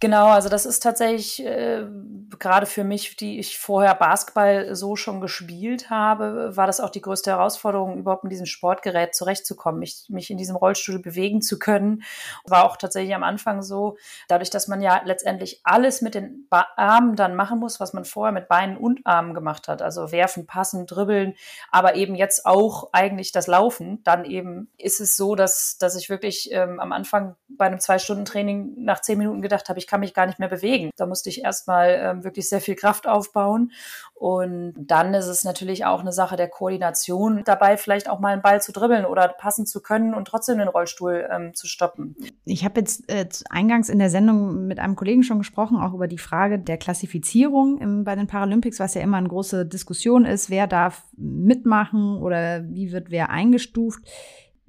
Genau, 0.00 0.28
also 0.28 0.48
das 0.48 0.64
ist 0.64 0.82
tatsächlich 0.82 1.44
äh, 1.44 1.84
gerade 2.38 2.64
für 2.64 2.84
mich, 2.84 3.16
die 3.16 3.38
ich 3.38 3.58
vorher 3.58 3.94
Basketball 3.94 4.74
so 4.74 4.96
schon 4.96 5.20
gespielt 5.20 5.90
habe, 5.90 6.56
war 6.56 6.66
das 6.66 6.80
auch 6.80 6.88
die 6.88 7.02
größte 7.02 7.30
Herausforderung, 7.30 7.98
überhaupt 7.98 8.24
mit 8.24 8.32
diesem 8.32 8.46
Sportgerät 8.46 9.14
zurechtzukommen, 9.14 9.78
mich, 9.78 10.06
mich 10.08 10.30
in 10.30 10.38
diesem 10.38 10.56
Rollstuhl 10.56 11.00
bewegen 11.00 11.42
zu 11.42 11.58
können. 11.58 12.02
War 12.46 12.64
auch 12.64 12.78
tatsächlich 12.78 13.14
am 13.14 13.22
Anfang 13.22 13.60
so, 13.60 13.98
dadurch, 14.26 14.48
dass 14.48 14.68
man 14.68 14.80
ja 14.80 15.02
letztendlich 15.04 15.60
alles 15.64 16.00
mit 16.00 16.14
den 16.14 16.46
ba 16.48 16.66
Armen 16.76 17.14
dann 17.14 17.36
machen 17.36 17.58
muss, 17.58 17.78
was 17.78 17.92
man 17.92 18.06
vorher 18.06 18.32
mit 18.32 18.48
Beinen 18.48 18.78
und 18.78 19.00
Armen 19.04 19.34
gemacht 19.34 19.68
hat. 19.68 19.82
Also 19.82 20.12
werfen, 20.12 20.46
passen, 20.46 20.86
dribbeln, 20.86 21.34
aber 21.70 21.96
eben 21.96 22.14
jetzt 22.14 22.46
auch 22.46 22.88
eigentlich 22.92 23.32
das 23.32 23.48
Laufen. 23.48 24.02
Dann 24.04 24.24
eben 24.24 24.70
ist 24.78 25.00
es 25.00 25.14
so, 25.14 25.34
dass, 25.34 25.76
dass 25.76 25.94
ich 25.94 26.08
wirklich 26.08 26.50
ähm, 26.52 26.80
am 26.80 26.92
Anfang 26.92 27.36
bei 27.48 27.66
einem 27.66 27.80
Zwei-Stunden-Training 27.80 28.76
nach 28.78 29.02
zehn 29.02 29.18
Minuten 29.18 29.42
gedacht 29.42 29.68
habe, 29.68 29.78
ich 29.78 29.89
kann 29.90 30.00
mich 30.00 30.14
gar 30.14 30.26
nicht 30.26 30.38
mehr 30.38 30.48
bewegen. 30.48 30.90
Da 30.96 31.06
musste 31.06 31.28
ich 31.28 31.42
erstmal 31.42 31.90
ähm, 32.00 32.24
wirklich 32.24 32.48
sehr 32.48 32.60
viel 32.60 32.76
Kraft 32.76 33.08
aufbauen. 33.08 33.72
Und 34.14 34.74
dann 34.76 35.14
ist 35.14 35.26
es 35.26 35.44
natürlich 35.44 35.84
auch 35.84 36.00
eine 36.00 36.12
Sache 36.12 36.36
der 36.36 36.48
Koordination, 36.48 37.42
dabei 37.44 37.76
vielleicht 37.76 38.08
auch 38.08 38.20
mal 38.20 38.32
einen 38.32 38.42
Ball 38.42 38.62
zu 38.62 38.70
dribbeln 38.70 39.04
oder 39.04 39.26
passen 39.28 39.66
zu 39.66 39.80
können 39.82 40.14
und 40.14 40.26
trotzdem 40.26 40.58
den 40.58 40.68
Rollstuhl 40.68 41.26
ähm, 41.30 41.54
zu 41.54 41.66
stoppen. 41.66 42.14
Ich 42.44 42.64
habe 42.64 42.80
jetzt 42.80 43.10
äh, 43.10 43.26
eingangs 43.48 43.88
in 43.88 43.98
der 43.98 44.10
Sendung 44.10 44.66
mit 44.66 44.78
einem 44.78 44.94
Kollegen 44.94 45.22
schon 45.22 45.38
gesprochen, 45.38 45.78
auch 45.78 45.94
über 45.94 46.06
die 46.06 46.18
Frage 46.18 46.58
der 46.58 46.76
Klassifizierung 46.76 47.78
im, 47.78 48.04
bei 48.04 48.14
den 48.14 48.26
Paralympics, 48.26 48.78
was 48.78 48.94
ja 48.94 49.00
immer 49.00 49.16
eine 49.16 49.28
große 49.28 49.66
Diskussion 49.66 50.24
ist, 50.24 50.50
wer 50.50 50.66
darf 50.66 51.02
mitmachen 51.16 52.18
oder 52.18 52.62
wie 52.68 52.92
wird 52.92 53.10
wer 53.10 53.30
eingestuft. 53.30 54.04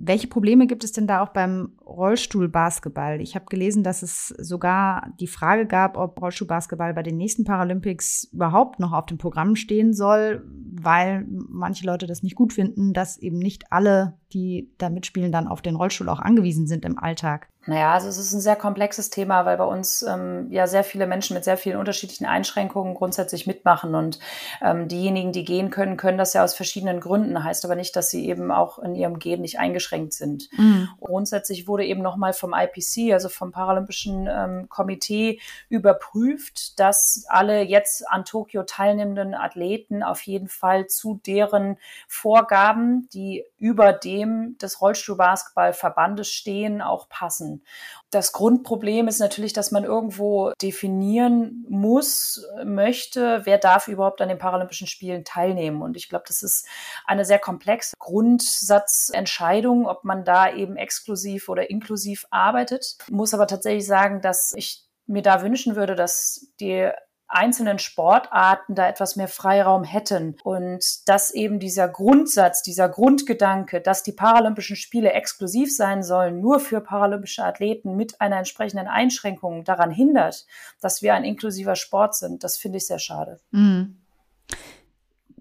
Welche 0.04 0.28
Probleme 0.28 0.66
gibt 0.66 0.84
es 0.84 0.94
denn 0.94 1.06
da 1.06 1.22
auch 1.22 1.30
beim 1.30 1.74
Rollstuhlbasketball? 1.86 3.22
Ich 3.22 3.36
habe 3.36 3.46
gelesen, 3.46 3.84
dass 3.84 4.02
es 4.02 4.30
sogar 4.30 5.14
die 5.20 5.28
Frage 5.28 5.68
gab, 5.68 5.96
ob 5.96 6.20
Rollstuhlbasketball 6.20 6.96
bei 6.96 7.04
den 7.04 7.18
nächsten 7.18 7.44
Paralympics 7.44 8.24
überhaupt 8.34 8.80
noch 8.80 8.94
auf 8.94 9.06
dem 9.06 9.20
Programm 9.20 9.56
stehen 9.56 9.94
soll, 9.94 10.44
weil 10.72 11.28
manche 11.28 11.86
Leute 11.86 12.08
das 12.08 12.24
nicht 12.24 12.36
gut 12.36 12.52
finden, 12.52 12.94
dass 12.94 13.20
eben 13.20 13.38
nicht 13.38 13.72
alle, 13.72 14.18
die 14.34 14.70
da 14.78 14.90
mitspielen, 14.90 15.32
dann 15.32 15.48
auf 15.48 15.62
den 15.62 15.76
Rollstuhl 15.76 16.10
auch 16.10 16.20
angewiesen 16.20 16.68
sind 16.68 16.86
im 16.86 16.98
Alltag. 16.98 17.48
Naja, 17.68 17.94
also 17.94 18.08
es 18.08 18.18
ist 18.18 18.34
ein 18.34 18.42
sehr 18.42 18.56
komplexes 18.56 19.12
Thema, 19.12 19.46
weil 19.46 19.56
bei 19.56 19.66
uns 19.66 20.02
ähm, 20.02 20.48
ja 20.50 20.66
sehr 20.66 20.84
viele 20.84 21.06
Menschen 21.06 21.36
mit 21.36 21.44
sehr 21.44 21.58
vielen 21.58 21.78
unterschiedlichen 21.78 22.26
Einschränkungen 22.26 22.96
grundsätzlich 22.96 23.46
mitmachen. 23.46 23.94
Und 23.94 24.18
ähm, 24.64 24.88
diejenigen, 24.88 25.32
die 25.32 25.46
gehen 25.46 25.70
können, 25.70 25.96
können 25.96 26.18
das 26.18 26.34
ja 26.34 26.44
aus 26.44 26.56
verschiedenen 26.56 27.00
Gründen. 27.00 27.44
Heißt 27.44 27.64
aber 27.64 27.76
nicht, 27.76 27.96
dass 27.96 28.10
sie 28.10 28.28
eben 28.28 28.52
auch 28.52 28.80
in 28.80 28.96
ihrem 28.96 29.20
Gehen 29.20 29.42
nicht 29.42 29.60
eingeschränkt 29.60 30.14
sind. 30.14 30.50
Mhm. 30.58 30.90
Grundsätzlich 31.00 31.68
wurde 31.68 31.86
eben 31.86 32.02
nochmal 32.02 32.34
vom 32.34 32.56
IPC, 32.56 33.14
also 33.14 33.30
vom 33.30 33.52
Paralympischen 33.52 34.28
ähm, 34.28 34.68
Komitee, 34.68 35.40
überprüft, 35.70 36.80
dass 36.80 37.26
alle 37.28 37.62
jetzt 37.62 38.10
an 38.10 38.26
Tokio 38.26 38.64
teilnehmenden 38.64 39.36
Athleten 39.36 40.02
auf 40.02 40.22
jeden 40.22 40.48
Fall 40.48 40.88
zu 40.88 41.22
deren 41.28 41.78
Vorgaben, 42.08 43.08
die 43.14 43.44
über 43.60 43.94
dem 44.22 44.58
des 44.58 44.82
Rollstuhlbasketballverbandes 44.82 46.30
stehen, 46.30 46.82
auch 46.82 47.10
passen. 47.10 47.64
Das 48.10 48.32
Grundproblem 48.32 49.08
ist 49.08 49.20
natürlich, 49.20 49.54
dass 49.54 49.72
man 49.72 49.84
irgendwo 49.84 50.52
definieren 50.62 51.66
muss, 51.70 52.46
möchte, 52.66 53.42
wer 53.46 53.58
darf 53.58 53.88
überhaupt 53.88 54.22
an 54.22 54.30
den 54.30 54.38
Paralympischen 54.38 54.88
Spielen 54.88 55.24
teilnehmen. 55.24 55.82
Und 55.82 55.98
ich 55.98 56.10
glaube, 56.10 56.26
das 56.28 56.44
ist 56.44 56.68
eine 57.06 57.26
sehr 57.26 57.40
komplexe 57.40 57.96
Grundsatzentscheidung, 58.00 59.88
ob 59.88 60.04
man 60.04 60.26
da 60.26 60.54
eben 60.54 60.76
exklusiv 60.76 61.50
oder 61.50 61.70
inklusiv 61.70 62.26
arbeitet. 62.32 62.98
Muss 63.10 63.34
aber 63.34 63.48
tatsächlich 63.48 63.86
sagen, 63.86 64.22
dass 64.22 64.54
ich 64.56 64.86
mir 65.08 65.22
da 65.22 65.42
wünschen 65.42 65.76
würde, 65.76 65.96
dass 65.96 66.48
die 66.60 66.90
einzelnen 67.32 67.80
Sportarten 67.80 68.76
da 68.76 68.88
etwas 68.88 69.16
mehr 69.16 69.28
Freiraum 69.28 69.84
hätten 69.84 70.36
und 70.44 71.08
dass 71.08 71.32
eben 71.32 71.60
dieser 71.60 71.88
Grundsatz, 71.88 72.62
dieser 72.62 72.90
Grundgedanke, 72.90 73.82
dass 73.82 74.04
die 74.04 74.12
Paralympischen 74.12 74.76
Spiele 74.76 75.14
exklusiv 75.14 75.76
sein 75.76 76.04
sollen, 76.04 76.42
nur 76.42 76.60
für 76.60 76.82
paralympische 76.82 77.44
Athleten 77.44 77.96
mit 77.96 78.20
einer 78.22 78.38
entsprechenden 78.38 78.88
Einschränkung 78.88 79.64
daran 79.64 79.92
hindert, 79.92 80.46
dass 80.82 81.02
wir 81.02 81.14
ein 81.14 81.24
inklusiver 81.24 81.76
Sport 81.76 82.16
sind, 82.16 82.44
das 82.44 82.58
finde 82.58 82.78
ich 82.78 82.88
sehr 82.88 83.00
schade. 83.00 83.40
Mhm 83.52 83.98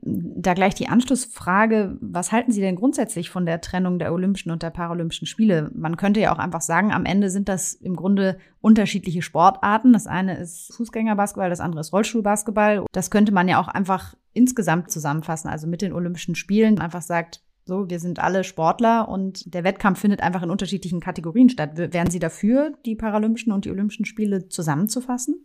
da 0.02 0.54
gleich 0.54 0.74
die 0.74 0.88
Anschlussfrage, 0.88 1.98
was 2.00 2.32
halten 2.32 2.52
Sie 2.52 2.60
denn 2.60 2.76
grundsätzlich 2.76 3.28
von 3.28 3.44
der 3.44 3.60
Trennung 3.60 3.98
der 3.98 4.12
Olympischen 4.12 4.50
und 4.50 4.62
der 4.62 4.70
Paralympischen 4.70 5.26
Spiele? 5.26 5.70
Man 5.74 5.96
könnte 5.96 6.20
ja 6.20 6.32
auch 6.32 6.38
einfach 6.38 6.62
sagen, 6.62 6.92
am 6.92 7.04
Ende 7.04 7.28
sind 7.28 7.48
das 7.48 7.74
im 7.74 7.96
Grunde 7.96 8.38
unterschiedliche 8.62 9.20
Sportarten. 9.20 9.92
Das 9.92 10.06
eine 10.06 10.38
ist 10.38 10.72
Fußgängerbasketball, 10.74 11.50
das 11.50 11.60
andere 11.60 11.80
ist 11.80 11.92
Rollstuhlbasketball. 11.92 12.86
Das 12.92 13.10
könnte 13.10 13.32
man 13.32 13.48
ja 13.48 13.60
auch 13.60 13.68
einfach 13.68 14.14
insgesamt 14.32 14.90
zusammenfassen, 14.90 15.48
also 15.48 15.66
mit 15.66 15.82
den 15.82 15.92
Olympischen 15.92 16.34
Spielen 16.34 16.78
einfach 16.78 17.02
sagt, 17.02 17.42
so, 17.66 17.90
wir 17.90 18.00
sind 18.00 18.18
alle 18.18 18.42
Sportler 18.42 19.08
und 19.08 19.54
der 19.54 19.64
Wettkampf 19.64 20.00
findet 20.00 20.22
einfach 20.22 20.42
in 20.42 20.50
unterschiedlichen 20.50 21.00
Kategorien 21.00 21.50
statt. 21.50 21.72
Wären 21.76 22.10
Sie 22.10 22.18
dafür, 22.18 22.72
die 22.86 22.96
Paralympischen 22.96 23.52
und 23.52 23.64
die 23.64 23.70
Olympischen 23.70 24.06
Spiele 24.06 24.48
zusammenzufassen? 24.48 25.44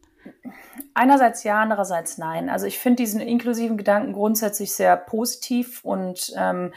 Einerseits 0.93 1.43
ja, 1.43 1.61
andererseits 1.61 2.17
nein. 2.17 2.49
Also 2.49 2.65
ich 2.65 2.79
finde 2.79 3.03
diesen 3.03 3.19
inklusiven 3.19 3.77
Gedanken 3.77 4.13
grundsätzlich 4.13 4.73
sehr 4.73 4.95
positiv 4.95 5.83
und 5.83 6.33
ähm, 6.38 6.73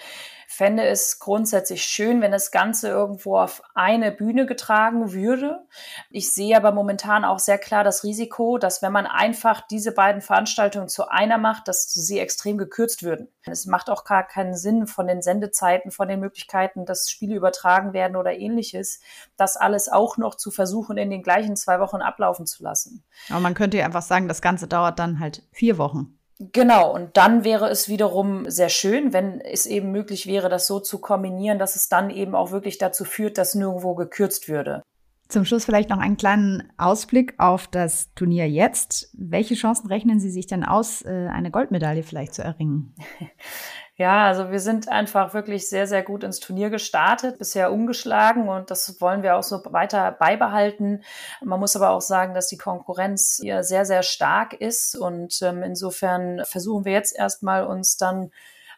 fände 0.50 0.82
es 0.86 1.18
grundsätzlich 1.18 1.84
schön, 1.84 2.22
wenn 2.22 2.32
das 2.32 2.50
Ganze 2.50 2.88
irgendwo 2.88 3.36
auf 3.36 3.62
eine 3.74 4.10
Bühne 4.10 4.46
getragen 4.46 5.12
würde. 5.12 5.60
Ich 6.08 6.32
sehe 6.32 6.56
aber 6.56 6.72
momentan 6.72 7.26
auch 7.26 7.38
sehr 7.38 7.58
klar 7.58 7.84
das 7.84 8.02
Risiko, 8.02 8.56
dass 8.56 8.80
wenn 8.80 8.90
man 8.90 9.06
einfach 9.06 9.60
diese 9.60 9.92
beiden 9.92 10.22
Veranstaltungen 10.22 10.88
zu 10.88 11.06
einer 11.06 11.36
macht, 11.36 11.68
dass 11.68 11.92
sie 11.92 12.18
extrem 12.18 12.56
gekürzt 12.56 13.02
würden. 13.02 13.28
Es 13.42 13.66
macht 13.66 13.90
auch 13.90 14.04
gar 14.04 14.26
keinen 14.26 14.56
Sinn 14.56 14.86
von 14.86 15.06
den 15.06 15.20
Sendezeiten, 15.20 15.90
von 15.90 16.08
den 16.08 16.18
Möglichkeiten, 16.18 16.86
dass 16.86 17.10
Spiele 17.10 17.36
übertragen 17.36 17.92
werden 17.92 18.16
oder 18.16 18.32
ähnliches, 18.32 19.00
das 19.36 19.58
alles 19.58 19.90
auch 19.90 20.16
noch 20.16 20.34
zu 20.34 20.50
versuchen, 20.50 20.96
in 20.96 21.10
den 21.10 21.22
gleichen 21.22 21.56
zwei 21.56 21.78
Wochen 21.78 22.00
ablaufen 22.00 22.46
zu 22.46 22.62
lassen. 22.62 23.04
Aber 23.28 23.40
man 23.40 23.52
könnte 23.52 23.76
ja 23.76 23.84
einfach 23.84 24.02
sagen, 24.02 24.28
das 24.28 24.40
Ganze 24.40 24.66
dauert 24.66 24.98
dann 24.98 25.20
halt 25.20 25.42
vier 25.52 25.76
Wochen. 25.76 26.17
Genau, 26.40 26.94
und 26.94 27.16
dann 27.16 27.42
wäre 27.42 27.68
es 27.68 27.88
wiederum 27.88 28.48
sehr 28.48 28.68
schön, 28.68 29.12
wenn 29.12 29.40
es 29.40 29.66
eben 29.66 29.90
möglich 29.90 30.28
wäre, 30.28 30.48
das 30.48 30.68
so 30.68 30.78
zu 30.78 31.00
kombinieren, 31.00 31.58
dass 31.58 31.74
es 31.74 31.88
dann 31.88 32.10
eben 32.10 32.36
auch 32.36 32.52
wirklich 32.52 32.78
dazu 32.78 33.04
führt, 33.04 33.38
dass 33.38 33.56
nirgendwo 33.56 33.96
gekürzt 33.96 34.48
würde. 34.48 34.82
Zum 35.28 35.44
Schluss 35.44 35.64
vielleicht 35.64 35.90
noch 35.90 35.98
einen 35.98 36.16
kleinen 36.16 36.72
Ausblick 36.78 37.34
auf 37.38 37.66
das 37.66 38.14
Turnier 38.14 38.48
jetzt. 38.48 39.10
Welche 39.12 39.56
Chancen 39.56 39.88
rechnen 39.88 40.20
Sie 40.20 40.30
sich 40.30 40.46
denn 40.46 40.64
aus, 40.64 41.02
äh, 41.02 41.28
eine 41.30 41.50
Goldmedaille 41.50 42.02
vielleicht 42.02 42.34
zu 42.34 42.42
erringen? 42.42 42.94
Ja, 44.00 44.26
also 44.26 44.52
wir 44.52 44.60
sind 44.60 44.88
einfach 44.88 45.34
wirklich 45.34 45.68
sehr, 45.68 45.88
sehr 45.88 46.04
gut 46.04 46.22
ins 46.22 46.38
Turnier 46.38 46.70
gestartet, 46.70 47.36
bisher 47.36 47.72
umgeschlagen 47.72 48.48
und 48.48 48.70
das 48.70 49.00
wollen 49.00 49.24
wir 49.24 49.36
auch 49.36 49.42
so 49.42 49.60
weiter 49.72 50.12
beibehalten. 50.12 51.02
Man 51.42 51.58
muss 51.58 51.74
aber 51.74 51.90
auch 51.90 52.00
sagen, 52.00 52.32
dass 52.32 52.46
die 52.46 52.58
Konkurrenz 52.58 53.40
hier 53.42 53.64
sehr, 53.64 53.84
sehr 53.84 54.04
stark 54.04 54.52
ist 54.52 54.94
und 54.94 55.42
ähm, 55.42 55.64
insofern 55.64 56.44
versuchen 56.44 56.84
wir 56.84 56.92
jetzt 56.92 57.18
erstmal 57.18 57.66
uns 57.66 57.96
dann 57.96 58.30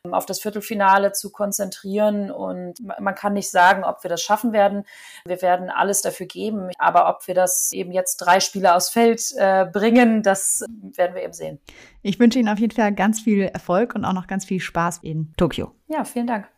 auf 0.08 0.26
das 0.26 0.40
Viertelfinale 0.40 1.12
zu 1.12 1.30
konzentrieren. 1.30 2.30
Und 2.30 2.74
man 3.00 3.14
kann 3.14 3.34
nicht 3.34 3.50
sagen, 3.50 3.84
ob 3.84 4.02
wir 4.02 4.08
das 4.08 4.22
schaffen 4.22 4.52
werden. 4.52 4.84
Wir 5.24 5.42
werden 5.42 5.70
alles 5.70 6.02
dafür 6.02 6.26
geben. 6.26 6.70
Aber 6.78 7.08
ob 7.08 7.26
wir 7.26 7.34
das 7.34 7.70
eben 7.72 7.92
jetzt 7.92 8.16
drei 8.16 8.40
Spiele 8.40 8.74
aufs 8.74 8.90
Feld 8.90 9.22
äh, 9.36 9.66
bringen, 9.66 10.22
das 10.22 10.64
werden 10.70 11.14
wir 11.14 11.22
eben 11.22 11.32
sehen. 11.32 11.60
Ich 12.02 12.18
wünsche 12.18 12.38
Ihnen 12.38 12.48
auf 12.48 12.58
jeden 12.58 12.74
Fall 12.74 12.94
ganz 12.94 13.20
viel 13.20 13.42
Erfolg 13.42 13.94
und 13.94 14.04
auch 14.04 14.14
noch 14.14 14.26
ganz 14.26 14.44
viel 14.44 14.60
Spaß 14.60 15.00
in 15.02 15.32
Tokio. 15.36 15.72
Ja, 15.88 16.04
vielen 16.04 16.26
Dank. 16.26 16.48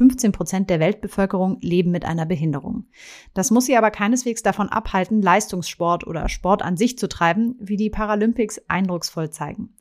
15 0.00 0.32
Prozent 0.32 0.70
der 0.70 0.80
Weltbevölkerung 0.80 1.58
leben 1.60 1.90
mit 1.90 2.06
einer 2.06 2.24
Behinderung. 2.24 2.86
Das 3.34 3.50
muss 3.50 3.66
sie 3.66 3.76
aber 3.76 3.90
keineswegs 3.90 4.42
davon 4.42 4.70
abhalten, 4.70 5.20
Leistungssport 5.20 6.06
oder 6.06 6.30
Sport 6.30 6.62
an 6.62 6.78
sich 6.78 6.96
zu 6.96 7.06
treiben, 7.06 7.54
wie 7.60 7.76
die 7.76 7.90
Paralympics 7.90 8.62
eindrucksvoll 8.66 9.28
zeigen. 9.28 9.76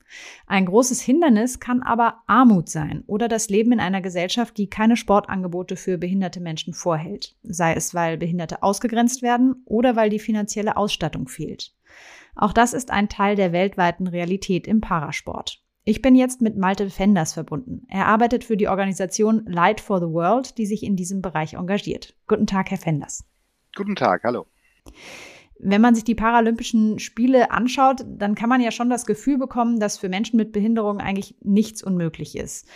Ein 0.46 0.66
großes 0.66 1.00
Hindernis 1.00 1.62
kann 1.62 1.82
aber 1.82 2.16
Armut 2.28 2.68
sein 2.68 3.06
oder 3.08 3.30
das 3.30 3.48
Leben 3.48 3.72
in 3.72 3.80
einer 3.80 4.02
Gesellschaft, 4.02 4.58
die 4.58 4.70
keine 4.70 4.98
Sportangebote 4.98 5.78
für 5.78 5.98
behinderte 5.98 6.42
Menschen 6.42 6.74
vorhält, 6.74 7.38
sei 7.44 7.74
es 7.74 7.94
weil 7.94 8.18
Behinderte 8.18 8.62
ausgegrenzt 8.62 9.22
werden 9.22 9.64
oder 9.64 9.96
weil 9.96 10.10
die 10.10 10.20
finanzielle 10.20 10.76
Ausstattung 10.76 11.30
fehlt. 11.30 11.74
Auch 12.36 12.52
das 12.52 12.74
ist 12.74 12.92
ein 12.92 13.08
Teil 13.08 13.38
der 13.38 13.54
weltweiten 13.54 14.08
Realität 14.08 14.68
im 14.68 14.82
Parasport. 14.82 15.64
Ich 15.90 16.04
bin 16.04 16.14
jetzt 16.14 16.40
mit 16.40 16.56
Malte 16.56 16.88
Fenders 16.92 17.34
verbunden. 17.34 17.82
Er 17.88 18.06
arbeitet 18.06 18.44
für 18.44 18.56
die 18.56 18.68
Organisation 18.68 19.44
Light 19.48 19.82
for 19.82 20.00
the 20.00 20.14
World, 20.14 20.56
die 20.60 20.68
sich 20.68 20.84
in 20.84 20.96
diesem 20.96 21.24
Bereich 21.24 21.56
engagiert. 21.56 22.14
Guten 22.28 22.46
Tag, 22.46 22.70
Herr 22.70 22.78
Fenders. 22.78 23.26
Guten 23.76 23.96
Tag, 23.96 24.24
hallo. 24.24 24.46
Wenn 25.58 25.82
man 25.82 25.96
sich 25.96 26.04
die 26.04 26.14
Paralympischen 26.14 27.00
Spiele 27.00 27.50
anschaut, 27.50 28.06
dann 28.08 28.36
kann 28.36 28.50
man 28.50 28.62
ja 28.62 28.70
schon 28.70 28.92
das 28.92 29.08
Gefühl 29.08 29.40
bekommen, 29.40 29.80
dass 29.80 29.98
für 29.98 30.10
Menschen 30.10 30.38
mit 30.38 30.52
Behinderung 30.52 31.00
eigentlich 31.00 31.34
nichts 31.42 31.82
unmöglich 31.82 32.38
ist. 32.38 32.68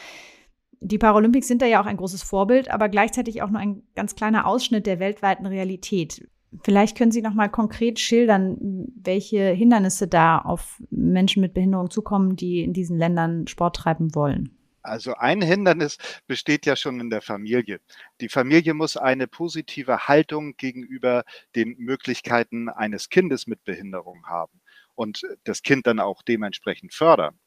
Die 0.82 0.98
Paralympics 0.98 1.48
sind 1.48 1.62
da 1.62 1.68
ja 1.68 1.84
auch 1.84 1.86
ein 1.86 1.98
großes 1.98 2.24
Vorbild, 2.24 2.72
aber 2.72 2.90
gleichzeitig 2.90 3.44
auch 3.44 3.52
nur 3.52 3.60
ein 3.60 3.84
ganz 3.94 4.16
kleiner 4.16 4.48
Ausschnitt 4.48 4.88
der 4.88 5.00
weltweiten 5.00 5.46
Realität. 5.46 6.28
Vielleicht 6.64 6.98
können 6.98 7.12
Sie 7.12 7.22
noch 7.22 7.34
mal 7.34 7.50
konkret 7.50 8.00
schildern, 8.00 8.88
welche 8.96 9.50
Hindernisse 9.50 10.08
da 10.08 10.38
auf 10.38 10.82
Menschen 10.90 11.42
mit 11.42 11.54
Behinderung 11.54 11.90
zukommen, 11.90 12.36
die 12.36 12.62
in 12.62 12.74
diesen 12.74 12.98
Ländern 12.98 13.48
Sport 13.48 13.78
treiben 13.78 14.14
wollen. 14.14 14.56
Also 14.84 15.14
ein 15.16 15.42
Hindernis 15.42 15.98
besteht 16.28 16.66
ja 16.66 16.76
schon 16.76 17.00
in 17.00 17.10
der 17.10 17.22
Familie. 17.22 17.80
Die 18.20 18.28
Familie 18.28 18.74
muss 18.74 18.98
eine 18.98 19.28
positive 19.28 20.10
Haltung 20.10 20.58
gegenüber 20.58 21.24
den 21.56 21.76
Möglichkeiten 21.78 22.68
eines 22.68 23.10
Kindes 23.10 23.48
mit 23.48 23.64
Behinderung 23.64 24.26
haben 24.28 24.62
und 24.94 25.22
das 25.46 25.64
Kind 25.64 25.88
dann 25.88 26.02
auch 26.02 26.22
dementsprechend 26.22 26.94
fördern. 26.94 27.40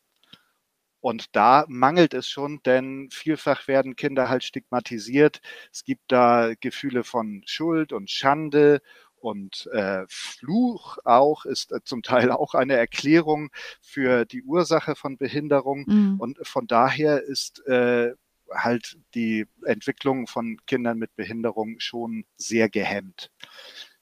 Und 1.06 1.36
da 1.36 1.64
mangelt 1.68 2.14
es 2.14 2.28
schon, 2.28 2.60
denn 2.66 3.10
vielfach 3.12 3.68
werden 3.68 3.94
Kinder 3.94 4.28
halt 4.28 4.42
stigmatisiert. 4.42 5.40
Es 5.72 5.84
gibt 5.84 6.02
da 6.10 6.54
Gefühle 6.58 7.04
von 7.04 7.44
Schuld 7.46 7.92
und 7.92 8.10
Schande 8.10 8.82
und 9.14 9.68
äh, 9.72 10.04
Fluch 10.08 10.98
auch 11.04 11.44
ist 11.44 11.70
äh, 11.70 11.78
zum 11.84 12.02
Teil 12.02 12.32
auch 12.32 12.54
eine 12.54 12.74
Erklärung 12.74 13.50
für 13.80 14.24
die 14.24 14.42
Ursache 14.42 14.96
von 14.96 15.16
Behinderung. 15.16 15.84
Mhm. 15.86 16.16
Und 16.18 16.38
von 16.44 16.66
daher 16.66 17.22
ist 17.22 17.64
äh, 17.68 18.14
halt 18.52 18.98
die 19.14 19.46
Entwicklung 19.64 20.26
von 20.26 20.56
Kindern 20.66 20.98
mit 20.98 21.14
Behinderung 21.14 21.78
schon 21.78 22.24
sehr 22.36 22.68
gehemmt. 22.68 23.30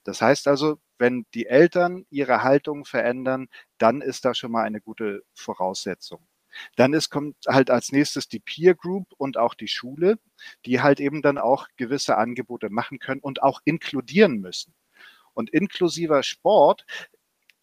Das 0.05 0.23
heißt 0.23 0.47
also, 0.47 0.79
wenn 0.97 1.27
die 1.35 1.45
Eltern 1.45 2.07
ihre 2.09 2.41
Haltung 2.41 2.83
verändern, 2.83 3.47
dann 3.77 4.01
ist 4.01 4.25
da 4.25 4.33
schon 4.33 4.51
mal 4.51 4.63
eine 4.63 4.81
gute 4.81 5.21
Voraussetzung. 5.35 6.25
Dann 6.75 6.93
ist, 6.93 7.09
kommt 7.09 7.35
halt 7.47 7.69
als 7.69 7.91
nächstes 7.91 8.27
die 8.27 8.39
Peer 8.39 8.75
Group 8.75 9.07
und 9.17 9.37
auch 9.37 9.53
die 9.53 9.67
Schule, 9.67 10.19
die 10.65 10.81
halt 10.81 10.99
eben 10.99 11.21
dann 11.21 11.37
auch 11.37 11.67
gewisse 11.77 12.17
Angebote 12.17 12.69
machen 12.69 12.99
können 12.99 13.21
und 13.21 13.43
auch 13.43 13.61
inkludieren 13.65 14.39
müssen. 14.39 14.73
Und 15.33 15.49
inklusiver 15.51 16.23
Sport, 16.23 16.85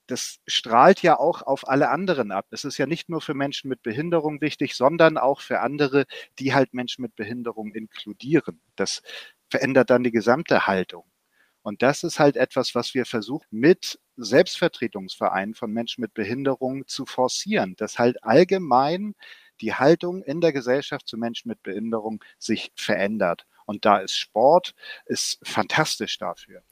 das 0.07 0.41
strahlt 0.47 1.03
ja 1.03 1.19
auch 1.19 1.43
auf 1.43 1.69
alle 1.69 1.89
anderen 1.91 2.33
ab. 2.33 2.47
Es 2.51 2.65
ist 2.65 2.79
ja 2.79 2.87
nicht 2.87 3.09
nur 3.09 3.21
für 3.21 3.35
Menschen 3.35 3.69
mit 3.69 3.83
Behinderung 3.83 4.41
wichtig, 4.41 4.75
sondern 4.75 5.19
auch 5.19 5.41
für 5.41 5.61
andere, 5.61 6.07
die 6.39 6.55
halt 6.55 6.75
Menschen 6.75 7.03
mit 7.03 7.17
Behinderung 7.17 7.73
inkludieren. 7.73 8.61
Das 8.77 9.03
verändert 9.49 9.91
dann 9.91 10.05
die 10.05 10.13
gesamte 10.13 10.67
Haltung. 10.67 11.05
Und 11.63 11.83
das 11.83 12.03
ist 12.03 12.19
halt 12.19 12.37
etwas, 12.37 12.75
was 12.75 12.95
wir 12.95 13.07
versuchen 13.07 13.47
mit 13.51 14.01
Selbstvertretungsvereinen 14.17 15.55
von 15.55 15.73
Menschen 15.73 16.03
mit 16.03 16.13
Behinderung 16.15 16.87
zu 16.87 17.07
forcieren, 17.07 17.75
dass 17.77 17.99
halt 17.99 18.23
allgemein 18.25 19.15
die 19.61 19.75
Haltung 19.75 20.23
in 20.23 20.41
der 20.41 20.53
Gesellschaft 20.53 21.07
zu 21.07 21.17
Menschen 21.17 21.49
mit 21.49 21.63
Behinderung 21.63 22.23
sich 22.39 22.73
verändert. 22.75 23.47
Und 23.65 23.85
da 23.85 23.99
ist 23.99 24.19
Sport 24.19 24.75
ist 25.07 25.39
fantastisch 25.45 26.19
dafür. 26.19 26.63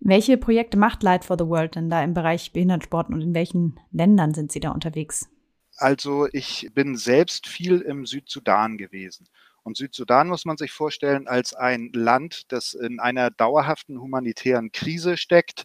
Welche 0.00 0.36
Projekte 0.36 0.76
macht 0.76 1.02
Light 1.02 1.24
for 1.24 1.38
the 1.38 1.46
World 1.46 1.76
denn 1.76 1.88
da 1.88 2.04
im 2.04 2.12
Bereich 2.12 2.52
Behindertensport 2.52 3.08
und 3.08 3.22
in 3.22 3.34
welchen 3.34 3.80
Ländern 3.90 4.34
sind 4.34 4.52
Sie 4.52 4.60
da 4.60 4.70
unterwegs? 4.70 5.28
Also 5.76 6.28
ich 6.32 6.70
bin 6.74 6.96
selbst 6.96 7.48
viel 7.48 7.80
im 7.80 8.04
Südsudan 8.04 8.76
gewesen 8.76 9.26
und 9.64 9.76
Südsudan 9.76 10.28
muss 10.28 10.44
man 10.44 10.56
sich 10.56 10.72
vorstellen 10.72 11.26
als 11.26 11.54
ein 11.54 11.90
Land, 11.92 12.52
das 12.52 12.74
in 12.74 13.00
einer 13.00 13.30
dauerhaften 13.30 14.00
humanitären 14.00 14.72
Krise 14.72 15.16
steckt 15.16 15.64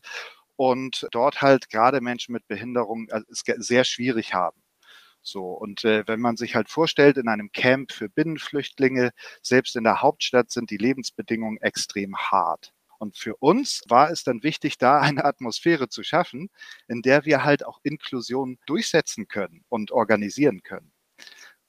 und 0.55 1.07
dort 1.11 1.41
halt 1.41 1.69
gerade 1.69 2.01
Menschen 2.01 2.33
mit 2.33 2.47
Behinderung 2.47 3.07
äh, 3.09 3.21
es 3.29 3.43
sehr 3.45 3.83
schwierig 3.83 4.33
haben. 4.33 4.61
So, 5.21 5.51
und 5.51 5.83
äh, 5.85 6.07
wenn 6.07 6.21
man 6.21 6.37
sich 6.37 6.55
halt 6.55 6.69
vorstellt, 6.69 7.17
in 7.17 7.27
einem 7.27 7.51
Camp 7.51 7.91
für 7.91 8.09
Binnenflüchtlinge, 8.09 9.11
selbst 9.41 9.75
in 9.75 9.83
der 9.83 10.01
Hauptstadt 10.01 10.51
sind 10.51 10.71
die 10.71 10.77
Lebensbedingungen 10.77 11.61
extrem 11.61 12.17
hart. 12.17 12.73
Und 12.99 13.17
für 13.17 13.35
uns 13.37 13.81
war 13.87 14.11
es 14.11 14.23
dann 14.23 14.43
wichtig, 14.43 14.77
da 14.77 14.99
eine 14.99 15.25
Atmosphäre 15.25 15.89
zu 15.89 16.03
schaffen, 16.03 16.49
in 16.87 17.01
der 17.01 17.25
wir 17.25 17.43
halt 17.43 17.65
auch 17.65 17.79
Inklusion 17.83 18.59
durchsetzen 18.65 19.27
können 19.27 19.63
und 19.69 19.91
organisieren 19.91 20.63
können. 20.63 20.91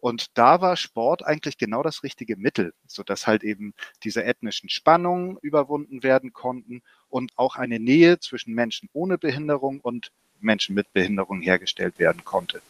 Und 0.00 0.38
da 0.38 0.60
war 0.62 0.76
Sport 0.76 1.24
eigentlich 1.24 1.58
genau 1.58 1.82
das 1.82 2.02
richtige 2.02 2.36
Mittel, 2.36 2.72
sodass 2.86 3.26
halt 3.26 3.44
eben 3.44 3.74
diese 4.02 4.24
ethnischen 4.24 4.70
Spannungen 4.70 5.36
überwunden 5.42 6.02
werden 6.02 6.32
konnten 6.32 6.82
und 7.08 7.32
auch 7.36 7.56
eine 7.56 7.78
Nähe 7.78 8.18
zwischen 8.18 8.54
Menschen 8.54 8.88
ohne 8.92 9.18
Behinderung 9.18 9.80
und 9.80 10.10
Menschen 10.40 10.74
mit 10.74 10.92
Behinderung 10.94 11.42
hergestellt 11.42 11.98
werden 11.98 12.24
konnte. 12.24 12.62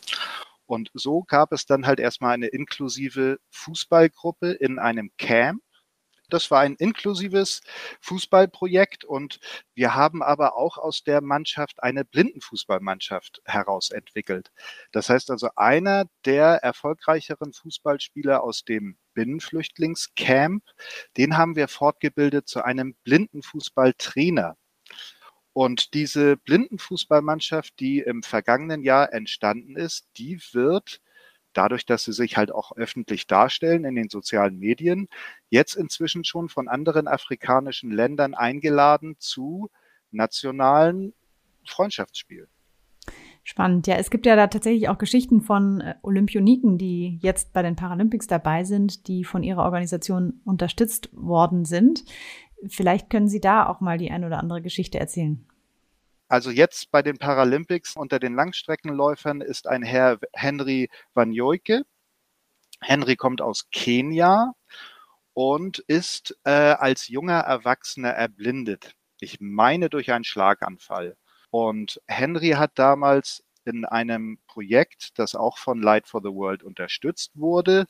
Und 0.66 0.90
so 0.94 1.22
gab 1.22 1.52
es 1.52 1.66
dann 1.66 1.86
halt 1.86 2.00
erstmal 2.00 2.34
eine 2.34 2.46
inklusive 2.46 3.38
Fußballgruppe 3.50 4.52
in 4.52 4.78
einem 4.78 5.10
Camp 5.16 5.62
das 6.32 6.50
war 6.50 6.60
ein 6.60 6.74
inklusives 6.76 7.60
Fußballprojekt 8.00 9.04
und 9.04 9.40
wir 9.74 9.94
haben 9.94 10.22
aber 10.22 10.56
auch 10.56 10.78
aus 10.78 11.04
der 11.04 11.20
Mannschaft 11.20 11.82
eine 11.82 12.04
Blindenfußballmannschaft 12.04 13.42
herausentwickelt. 13.44 14.50
Das 14.92 15.08
heißt 15.10 15.30
also, 15.30 15.50
einer 15.56 16.04
der 16.24 16.62
erfolgreicheren 16.62 17.52
Fußballspieler 17.52 18.42
aus 18.42 18.64
dem 18.64 18.96
Binnenflüchtlingscamp, 19.14 20.64
den 21.16 21.36
haben 21.36 21.56
wir 21.56 21.68
fortgebildet 21.68 22.48
zu 22.48 22.62
einem 22.64 22.94
Blindenfußballtrainer. 23.04 24.56
Und 25.52 25.94
diese 25.94 26.36
Blindenfußballmannschaft, 26.36 27.78
die 27.80 27.98
im 27.98 28.22
vergangenen 28.22 28.82
Jahr 28.82 29.12
entstanden 29.12 29.76
ist, 29.76 30.08
die 30.16 30.40
wird 30.52 31.00
dadurch, 31.52 31.86
dass 31.86 32.04
sie 32.04 32.12
sich 32.12 32.36
halt 32.36 32.52
auch 32.52 32.76
öffentlich 32.76 33.26
darstellen 33.26 33.84
in 33.84 33.94
den 33.94 34.08
sozialen 34.08 34.58
Medien, 34.58 35.08
jetzt 35.48 35.74
inzwischen 35.74 36.24
schon 36.24 36.48
von 36.48 36.68
anderen 36.68 37.08
afrikanischen 37.08 37.90
Ländern 37.90 38.34
eingeladen 38.34 39.16
zu 39.18 39.70
nationalen 40.10 41.12
Freundschaftsspielen. 41.64 42.48
Spannend. 43.42 43.86
Ja, 43.86 43.96
es 43.96 44.10
gibt 44.10 44.26
ja 44.26 44.36
da 44.36 44.46
tatsächlich 44.46 44.88
auch 44.88 44.98
Geschichten 44.98 45.40
von 45.40 45.80
äh, 45.80 45.94
Olympioniken, 46.02 46.78
die 46.78 47.18
jetzt 47.22 47.52
bei 47.52 47.62
den 47.62 47.74
Paralympics 47.74 48.26
dabei 48.26 48.64
sind, 48.64 49.08
die 49.08 49.24
von 49.24 49.42
ihrer 49.42 49.64
Organisation 49.64 50.40
unterstützt 50.44 51.08
worden 51.12 51.64
sind. 51.64 52.04
Vielleicht 52.68 53.08
können 53.08 53.28
Sie 53.28 53.40
da 53.40 53.66
auch 53.66 53.80
mal 53.80 53.96
die 53.96 54.10
ein 54.10 54.24
oder 54.24 54.38
andere 54.38 54.60
Geschichte 54.60 55.00
erzählen. 55.00 55.44
Also 56.30 56.52
jetzt 56.52 56.92
bei 56.92 57.02
den 57.02 57.18
Paralympics 57.18 57.96
unter 57.96 58.20
den 58.20 58.36
Langstreckenläufern 58.36 59.40
ist 59.40 59.66
ein 59.66 59.82
Herr 59.82 60.20
Henry 60.32 60.88
Wanyoike. 61.12 61.82
Henry 62.80 63.16
kommt 63.16 63.42
aus 63.42 63.68
Kenia 63.72 64.52
und 65.34 65.80
ist 65.80 66.38
äh, 66.44 66.50
als 66.50 67.08
junger 67.08 67.40
Erwachsener 67.40 68.10
erblindet. 68.10 68.94
Ich 69.18 69.38
meine 69.40 69.90
durch 69.90 70.12
einen 70.12 70.22
Schlaganfall. 70.22 71.16
Und 71.50 72.00
Henry 72.06 72.50
hat 72.50 72.78
damals 72.78 73.42
in 73.64 73.84
einem 73.84 74.38
Projekt, 74.46 75.18
das 75.18 75.34
auch 75.34 75.58
von 75.58 75.82
Light 75.82 76.06
for 76.06 76.20
the 76.22 76.32
World 76.32 76.62
unterstützt 76.62 77.32
wurde, 77.34 77.86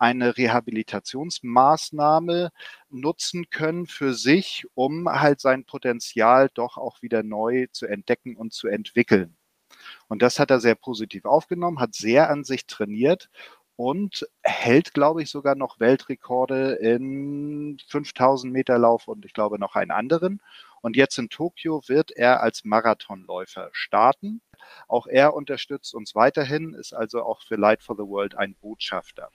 eine 0.00 0.36
Rehabilitationsmaßnahme 0.36 2.50
nutzen 2.88 3.50
können 3.50 3.86
für 3.86 4.14
sich, 4.14 4.66
um 4.74 5.08
halt 5.08 5.40
sein 5.40 5.64
Potenzial 5.64 6.50
doch 6.54 6.78
auch 6.78 7.02
wieder 7.02 7.22
neu 7.22 7.68
zu 7.70 7.86
entdecken 7.86 8.34
und 8.36 8.52
zu 8.52 8.66
entwickeln. 8.66 9.36
Und 10.08 10.22
das 10.22 10.38
hat 10.38 10.50
er 10.50 10.60
sehr 10.60 10.74
positiv 10.74 11.26
aufgenommen, 11.26 11.80
hat 11.80 11.94
sehr 11.94 12.30
an 12.30 12.44
sich 12.44 12.66
trainiert 12.66 13.28
und 13.76 14.26
hält, 14.42 14.94
glaube 14.94 15.22
ich, 15.22 15.30
sogar 15.30 15.54
noch 15.54 15.80
Weltrekorde 15.80 16.74
in 16.74 17.78
5000 17.88 18.52
Meter 18.52 18.78
Lauf 18.78 19.06
und 19.06 19.24
ich 19.24 19.32
glaube 19.32 19.58
noch 19.58 19.74
einen 19.74 19.90
anderen. 19.90 20.42
Und 20.82 20.96
jetzt 20.96 21.18
in 21.18 21.28
Tokio 21.28 21.82
wird 21.86 22.10
er 22.10 22.42
als 22.42 22.64
Marathonläufer 22.64 23.68
starten. 23.72 24.40
Auch 24.88 25.06
er 25.06 25.34
unterstützt 25.34 25.94
uns 25.94 26.14
weiterhin, 26.14 26.74
ist 26.74 26.94
also 26.94 27.22
auch 27.22 27.42
für 27.42 27.56
Light 27.56 27.82
for 27.82 27.96
the 27.96 28.02
World 28.02 28.36
ein 28.36 28.54
Botschafter. 28.54 29.30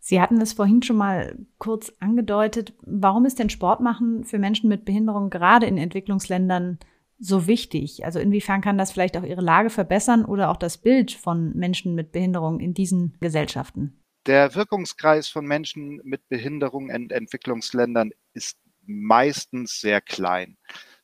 Sie 0.00 0.20
hatten 0.20 0.40
es 0.40 0.54
vorhin 0.54 0.82
schon 0.82 0.96
mal 0.96 1.36
kurz 1.58 1.92
angedeutet. 2.00 2.72
Warum 2.82 3.26
ist 3.26 3.38
denn 3.38 3.50
Sport 3.50 3.80
machen 3.80 4.24
für 4.24 4.38
Menschen 4.38 4.68
mit 4.68 4.86
Behinderung 4.86 5.28
gerade 5.28 5.66
in 5.66 5.76
Entwicklungsländern 5.76 6.78
so 7.18 7.46
wichtig? 7.46 8.04
Also 8.06 8.18
inwiefern 8.18 8.62
kann 8.62 8.78
das 8.78 8.92
vielleicht 8.92 9.18
auch 9.18 9.24
ihre 9.24 9.42
Lage 9.42 9.68
verbessern 9.68 10.24
oder 10.24 10.50
auch 10.50 10.56
das 10.56 10.78
Bild 10.78 11.12
von 11.12 11.54
Menschen 11.54 11.94
mit 11.94 12.12
Behinderung 12.12 12.60
in 12.60 12.72
diesen 12.72 13.16
Gesellschaften? 13.20 14.02
Der 14.26 14.54
Wirkungskreis 14.54 15.28
von 15.28 15.46
Menschen 15.46 16.00
mit 16.02 16.28
Behinderung 16.28 16.88
in 16.88 17.10
Entwicklungsländern 17.10 18.12
ist 18.32 18.58
meistens 18.86 19.80
sehr 19.80 20.00
klein. 20.00 20.56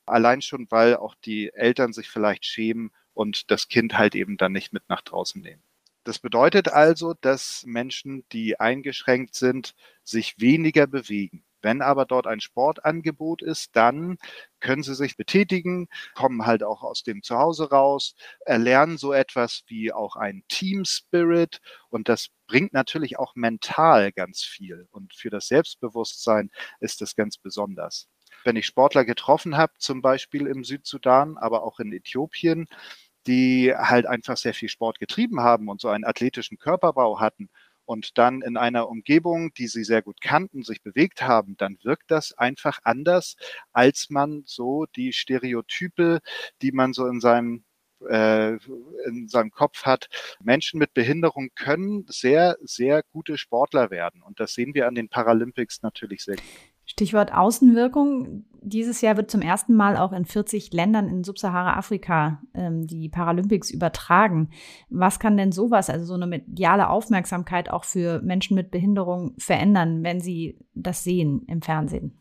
Allein 0.05 0.41
schon, 0.41 0.67
weil 0.69 0.95
auch 0.95 1.15
die 1.15 1.51
Eltern 1.53 1.93
sich 1.93 2.09
vielleicht 2.09 2.45
schämen 2.45 2.91
und 3.13 3.51
das 3.51 3.67
Kind 3.67 3.97
halt 3.97 4.15
eben 4.15 4.37
dann 4.37 4.53
nicht 4.53 4.73
mit 4.73 4.89
nach 4.89 5.01
draußen 5.01 5.41
nehmen. 5.41 5.61
Das 6.07 6.19
bedeutet 6.19 6.69
also, 6.69 7.15
dass 7.19 7.65
Menschen, 7.65 8.23
die 8.31 8.61
eingeschränkt 8.61 9.35
sind, 9.35 9.75
sich 10.05 10.39
weniger 10.39 10.87
bewegen. 10.87 11.43
Wenn 11.61 11.81
aber 11.81 12.05
dort 12.05 12.27
ein 12.27 12.39
Sportangebot 12.39 13.41
ist, 13.41 13.75
dann 13.75 14.17
können 14.61 14.83
sie 14.83 14.95
sich 14.95 15.17
betätigen, 15.17 15.89
kommen 16.15 16.45
halt 16.45 16.63
auch 16.63 16.81
aus 16.81 17.03
dem 17.03 17.23
Zuhause 17.23 17.71
raus, 17.71 18.15
erlernen 18.45 18.97
so 18.97 19.11
etwas 19.11 19.63
wie 19.67 19.91
auch 19.91 20.15
ein 20.15 20.43
Team 20.47 20.85
Spirit 20.85 21.59
und 21.89 22.07
das 22.07 22.29
bringt 22.47 22.71
natürlich 22.71 23.19
auch 23.19 23.35
mental 23.35 24.13
ganz 24.13 24.43
viel 24.43 24.87
und 24.91 25.13
für 25.13 25.29
das 25.29 25.49
Selbstbewusstsein 25.49 26.51
ist 26.79 27.01
das 27.01 27.17
ganz 27.17 27.37
besonders. 27.37 28.07
Wenn 28.45 28.55
ich 28.55 28.65
Sportler 28.65 29.03
getroffen 29.03 29.57
habe, 29.57 29.73
zum 29.77 30.01
Beispiel 30.01 30.47
im 30.47 30.63
Südsudan, 30.63 31.37
aber 31.37 31.63
auch 31.63 31.81
in 31.81 31.91
Äthiopien, 31.91 32.67
die 33.27 33.73
halt 33.75 34.05
einfach 34.05 34.37
sehr 34.37 34.53
viel 34.53 34.69
Sport 34.69 34.99
getrieben 34.99 35.41
haben 35.41 35.67
und 35.69 35.81
so 35.81 35.89
einen 35.89 36.05
athletischen 36.05 36.57
Körperbau 36.57 37.19
hatten 37.19 37.49
und 37.87 38.17
dann 38.17 38.41
in 38.41 38.57
einer 38.57 38.89
Umgebung, 38.89 39.53
die 39.53 39.67
sie 39.67 39.85
sehr 39.85 40.01
gut 40.01 40.19
kannten, 40.21 40.63
sich 40.63 40.83
bewegt 40.83 41.21
haben, 41.21 41.55
dann 41.57 41.77
wirkt 41.83 42.11
das 42.11 42.37
einfach 42.37 42.79
anders, 42.83 43.37
als 43.71 44.09
man 44.09 44.43
so 44.45 44.85
die 44.95 45.13
Stereotype, 45.13 46.19
die 46.61 46.71
man 46.73 46.93
so 46.93 47.07
in 47.07 47.21
seinem 47.21 47.63
äh, 48.09 48.57
in 49.05 49.27
seinem 49.27 49.51
Kopf 49.51 49.83
hat. 49.83 50.07
Menschen 50.43 50.79
mit 50.79 50.93
Behinderung 50.93 51.49
können 51.55 52.05
sehr, 52.09 52.57
sehr 52.61 53.03
gute 53.11 53.37
Sportler 53.37 53.89
werden. 53.89 54.21
Und 54.21 54.39
das 54.39 54.53
sehen 54.53 54.75
wir 54.75 54.87
an 54.87 54.93
den 54.95 55.09
Paralympics 55.09 55.81
natürlich 55.81 56.23
sehr 56.23 56.35
gut. 56.35 56.76
Stichwort 56.97 57.31
Außenwirkung. 57.31 58.45
Dieses 58.63 59.01
Jahr 59.01 59.17
wird 59.17 59.29
zum 59.29 59.41
ersten 59.41 59.75
Mal 59.75 59.97
auch 59.97 60.13
in 60.13 60.25
40 60.25 60.73
Ländern 60.73 61.07
in 61.07 61.23
Subsahara-Afrika 61.23 62.41
ähm, 62.55 62.87
die 62.87 63.07
Paralympics 63.07 63.69
übertragen. 63.69 64.49
Was 64.89 65.19
kann 65.19 65.37
denn 65.37 65.51
sowas, 65.51 65.91
also 65.91 66.05
so 66.05 66.15
eine 66.15 66.25
mediale 66.25 66.89
Aufmerksamkeit 66.89 67.69
auch 67.69 67.83
für 67.83 68.19
Menschen 68.23 68.55
mit 68.55 68.71
Behinderung 68.71 69.35
verändern, 69.37 70.03
wenn 70.03 70.19
sie 70.19 70.57
das 70.73 71.03
sehen 71.03 71.43
im 71.47 71.61
Fernsehen? 71.61 72.17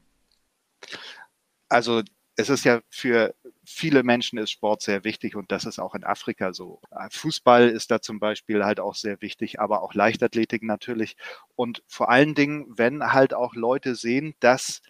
Also 1.70 2.02
es 2.36 2.50
ist 2.50 2.64
ja 2.64 2.82
für 2.90 3.34
viele 3.66 4.02
Menschen 4.02 4.38
ist 4.38 4.50
Sport 4.50 4.82
sehr 4.82 5.04
wichtig 5.04 5.36
und 5.36 5.52
das 5.52 5.64
ist 5.64 5.78
auch 5.78 5.94
in 5.94 6.04
Afrika 6.04 6.52
so. 6.52 6.80
Fußball 7.10 7.68
ist 7.68 7.90
da 7.90 8.00
zum 8.00 8.20
Beispiel 8.20 8.64
halt 8.64 8.80
auch 8.80 8.94
sehr 8.94 9.20
wichtig, 9.20 9.60
aber 9.60 9.82
auch 9.82 9.94
Leichtathletik 9.94 10.62
natürlich. 10.62 11.16
Und 11.54 11.82
vor 11.86 12.08
allen 12.08 12.34
Dingen, 12.34 12.66
wenn 12.68 13.12
halt 13.12 13.34
auch 13.34 13.54
Leute 13.54 13.94
sehen, 13.94 14.34
dass 14.40 14.82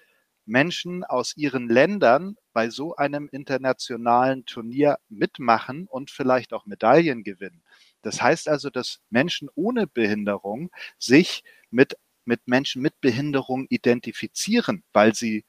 Menschen 0.44 1.02
aus 1.04 1.36
ihren 1.36 1.68
Ländern 1.68 2.36
bei 2.52 2.70
so 2.70 2.94
einem 2.96 3.28
internationalen 3.32 4.46
Turnier 4.46 4.98
mitmachen 5.08 5.86
und 5.88 6.10
vielleicht 6.10 6.52
auch 6.52 6.66
Medaillen 6.66 7.24
gewinnen. 7.24 7.62
Das 8.02 8.22
heißt 8.22 8.48
also, 8.48 8.70
dass 8.70 9.00
Menschen 9.10 9.48
ohne 9.54 9.86
Behinderung 9.86 10.70
sich 10.98 11.42
mit, 11.70 11.96
mit 12.24 12.46
Menschen 12.46 12.80
mit 12.82 13.00
Behinderung 13.00 13.66
identifizieren, 13.68 14.84
weil 14.92 15.14
sie 15.14 15.44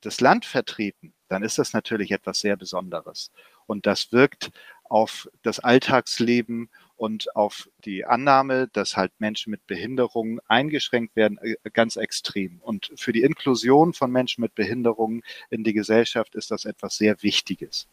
das 0.00 0.20
Land 0.22 0.46
vertreten 0.46 1.12
dann 1.30 1.42
ist 1.42 1.58
das 1.58 1.72
natürlich 1.72 2.10
etwas 2.10 2.40
sehr 2.40 2.56
Besonderes. 2.56 3.30
Und 3.66 3.86
das 3.86 4.12
wirkt 4.12 4.50
auf 4.84 5.30
das 5.42 5.60
Alltagsleben 5.60 6.68
und 6.96 7.34
auf 7.36 7.70
die 7.84 8.04
Annahme, 8.04 8.68
dass 8.72 8.96
halt 8.96 9.12
Menschen 9.20 9.52
mit 9.52 9.66
Behinderungen 9.66 10.40
eingeschränkt 10.48 11.14
werden, 11.14 11.38
äh, 11.38 11.54
ganz 11.72 11.96
extrem. 11.96 12.58
Und 12.60 12.92
für 12.96 13.12
die 13.12 13.22
Inklusion 13.22 13.94
von 13.94 14.10
Menschen 14.10 14.42
mit 14.42 14.56
Behinderungen 14.56 15.22
in 15.48 15.62
die 15.62 15.72
Gesellschaft 15.72 16.34
ist 16.34 16.50
das 16.50 16.64
etwas 16.64 16.96
sehr 16.96 17.22
Wichtiges. 17.22 17.88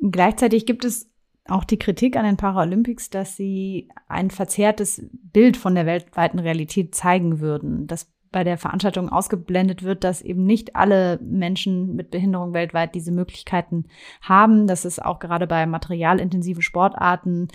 Gleichzeitig 0.00 0.64
gibt 0.64 0.84
es 0.84 1.10
auch 1.48 1.64
die 1.64 1.78
Kritik 1.78 2.16
an 2.16 2.24
den 2.24 2.36
Paralympics, 2.38 3.10
dass 3.10 3.36
sie 3.36 3.88
ein 4.08 4.30
verzerrtes 4.30 5.02
Bild 5.12 5.56
von 5.56 5.74
der 5.74 5.86
weltweiten 5.86 6.38
Realität 6.38 6.94
zeigen 6.94 7.40
würden. 7.40 7.86
Das 7.86 8.10
bei 8.32 8.44
der 8.44 8.58
Veranstaltung 8.58 9.08
ausgeblendet 9.08 9.82
wird, 9.82 10.04
dass 10.04 10.22
eben 10.22 10.44
nicht 10.44 10.76
alle 10.76 11.18
Menschen 11.22 11.94
mit 11.96 12.10
Behinderung 12.10 12.52
weltweit 12.54 12.94
diese 12.94 13.12
Möglichkeiten 13.12 13.86
haben, 14.20 14.66
dass 14.66 14.84
es 14.84 14.98
auch 14.98 15.18
gerade 15.18 15.46
bei 15.46 15.66
materialintensiven 15.66 16.62
Sportarten 16.62 17.48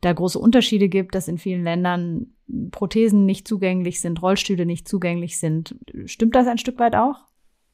da 0.00 0.12
große 0.12 0.38
Unterschiede 0.38 0.88
gibt, 0.88 1.14
dass 1.14 1.28
in 1.28 1.38
vielen 1.38 1.64
Ländern 1.64 2.34
Prothesen 2.70 3.26
nicht 3.26 3.48
zugänglich 3.48 4.00
sind, 4.00 4.22
Rollstühle 4.22 4.66
nicht 4.66 4.86
zugänglich 4.86 5.38
sind. 5.38 5.76
Stimmt 6.04 6.34
das 6.34 6.46
ein 6.46 6.58
Stück 6.58 6.78
weit 6.78 6.94
auch? 6.94 7.16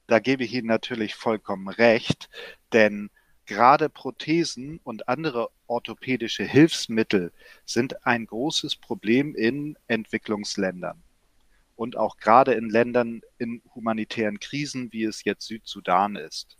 Da 0.07 0.19
gebe 0.19 0.43
ich 0.43 0.53
Ihnen 0.53 0.67
natürlich 0.67 1.15
vollkommen 1.15 1.67
recht, 1.67 2.29
denn 2.73 3.09
gerade 3.45 3.89
Prothesen 3.89 4.79
und 4.83 5.07
andere 5.07 5.49
orthopädische 5.67 6.43
Hilfsmittel 6.43 7.31
sind 7.65 8.05
ein 8.05 8.25
großes 8.25 8.77
Problem 8.77 9.35
in 9.35 9.77
Entwicklungsländern 9.87 11.02
und 11.83 11.97
auch 11.97 12.15
gerade 12.15 12.53
in 12.53 12.69
Ländern 12.69 13.19
in 13.37 13.61
humanitären 13.75 14.39
Krisen, 14.39 14.93
wie 14.93 15.03
es 15.03 15.25
jetzt 15.25 15.45
Südsudan 15.45 16.15
ist. 16.15 16.55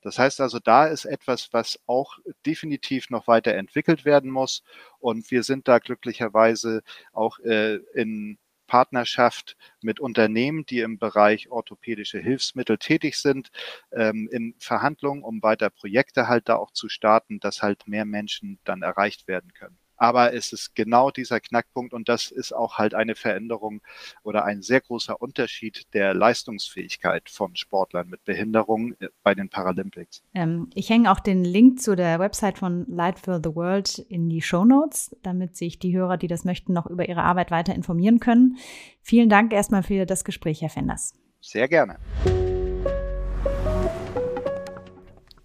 Das 0.00 0.18
heißt 0.18 0.40
also, 0.40 0.58
da 0.58 0.88
ist 0.88 1.04
etwas, 1.04 1.52
was 1.52 1.78
auch 1.86 2.18
definitiv 2.44 3.10
noch 3.10 3.28
weiter 3.28 3.54
entwickelt 3.54 4.04
werden 4.04 4.28
muss. 4.28 4.64
Und 4.98 5.30
wir 5.30 5.44
sind 5.44 5.68
da 5.68 5.78
glücklicherweise 5.78 6.82
auch 7.12 7.38
äh, 7.38 7.76
in 7.94 8.38
Partnerschaft 8.66 9.56
mit 9.80 10.00
Unternehmen, 10.00 10.66
die 10.66 10.80
im 10.80 10.98
Bereich 10.98 11.48
orthopädische 11.52 12.18
Hilfsmittel 12.18 12.78
tätig 12.78 13.18
sind, 13.18 13.52
ähm, 13.92 14.28
in 14.32 14.56
Verhandlungen, 14.58 15.22
um 15.22 15.44
weiter 15.44 15.70
Projekte 15.70 16.26
halt 16.26 16.48
da 16.48 16.56
auch 16.56 16.72
zu 16.72 16.88
starten, 16.88 17.38
dass 17.38 17.62
halt 17.62 17.86
mehr 17.86 18.04
Menschen 18.04 18.58
dann 18.64 18.82
erreicht 18.82 19.28
werden 19.28 19.52
können. 19.52 19.78
Aber 20.02 20.34
es 20.34 20.52
ist 20.52 20.74
genau 20.74 21.12
dieser 21.12 21.38
Knackpunkt 21.38 21.94
und 21.94 22.08
das 22.08 22.32
ist 22.32 22.52
auch 22.52 22.76
halt 22.76 22.92
eine 22.92 23.14
Veränderung 23.14 23.82
oder 24.24 24.44
ein 24.44 24.60
sehr 24.60 24.80
großer 24.80 25.22
Unterschied 25.22 25.94
der 25.94 26.12
Leistungsfähigkeit 26.12 27.30
von 27.30 27.54
Sportlern 27.54 28.08
mit 28.08 28.24
Behinderung 28.24 28.94
äh, 28.98 29.10
bei 29.22 29.36
den 29.36 29.48
Paralympics. 29.48 30.24
Ähm, 30.34 30.68
ich 30.74 30.90
hänge 30.90 31.12
auch 31.12 31.20
den 31.20 31.44
Link 31.44 31.80
zu 31.80 31.94
der 31.94 32.18
Website 32.18 32.58
von 32.58 32.84
Light 32.88 33.20
for 33.20 33.36
the 33.44 33.54
World 33.54 34.00
in 34.08 34.28
die 34.28 34.42
Show 34.42 34.64
Notes, 34.64 35.14
damit 35.22 35.56
sich 35.56 35.78
die 35.78 35.96
Hörer, 35.96 36.16
die 36.16 36.26
das 36.26 36.44
möchten, 36.44 36.72
noch 36.72 36.86
über 36.86 37.08
ihre 37.08 37.22
Arbeit 37.22 37.52
weiter 37.52 37.72
informieren 37.72 38.18
können. 38.18 38.56
Vielen 39.02 39.28
Dank 39.28 39.52
erstmal 39.52 39.84
für 39.84 40.04
das 40.04 40.24
Gespräch, 40.24 40.62
Herr 40.62 40.70
Fenders. 40.70 41.14
Sehr 41.40 41.68
gerne. 41.68 42.00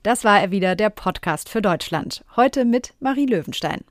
Das 0.02 0.24
war 0.24 0.41
er 0.41 0.50
wieder, 0.50 0.76
der 0.76 0.89
Podcast 0.89 1.48
für 1.48 1.62
Deutschland. 1.62 2.26
Heute 2.36 2.65
mit 2.65 2.96
Marie 3.00 3.28
Löwenstein. 3.28 3.82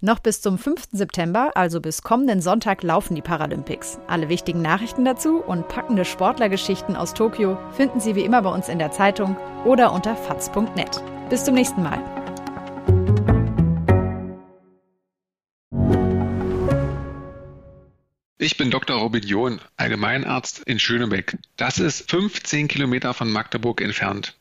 Noch 0.00 0.18
bis 0.18 0.40
zum 0.40 0.58
5. 0.58 0.88
September, 0.92 1.52
also 1.54 1.80
bis 1.80 2.02
kommenden 2.02 2.40
Sonntag, 2.40 2.82
laufen 2.82 3.14
die 3.14 3.22
Paralympics. 3.22 3.98
Alle 4.06 4.28
wichtigen 4.28 4.62
Nachrichten 4.62 5.04
dazu 5.04 5.42
und 5.42 5.68
packende 5.68 6.04
Sportlergeschichten 6.04 6.96
aus 6.96 7.14
Tokio 7.14 7.58
finden 7.72 8.00
Sie 8.00 8.14
wie 8.14 8.24
immer 8.24 8.42
bei 8.42 8.50
uns 8.50 8.68
in 8.68 8.78
der 8.78 8.90
Zeitung 8.90 9.36
oder 9.64 9.92
unter 9.92 10.16
faz.net. 10.16 11.02
Bis 11.28 11.44
zum 11.44 11.54
nächsten 11.54 11.82
Mal. 11.82 12.02
Ich 18.38 18.56
bin 18.56 18.70
Dr. 18.70 18.96
Robin 18.96 19.22
John, 19.22 19.60
Allgemeinarzt 19.76 20.60
in 20.60 20.78
Schönebeck. 20.78 21.36
Das 21.56 21.78
ist 21.78 22.10
15 22.10 22.68
Kilometer 22.68 23.12
von 23.12 23.30
Magdeburg 23.30 23.82
entfernt 23.82 24.39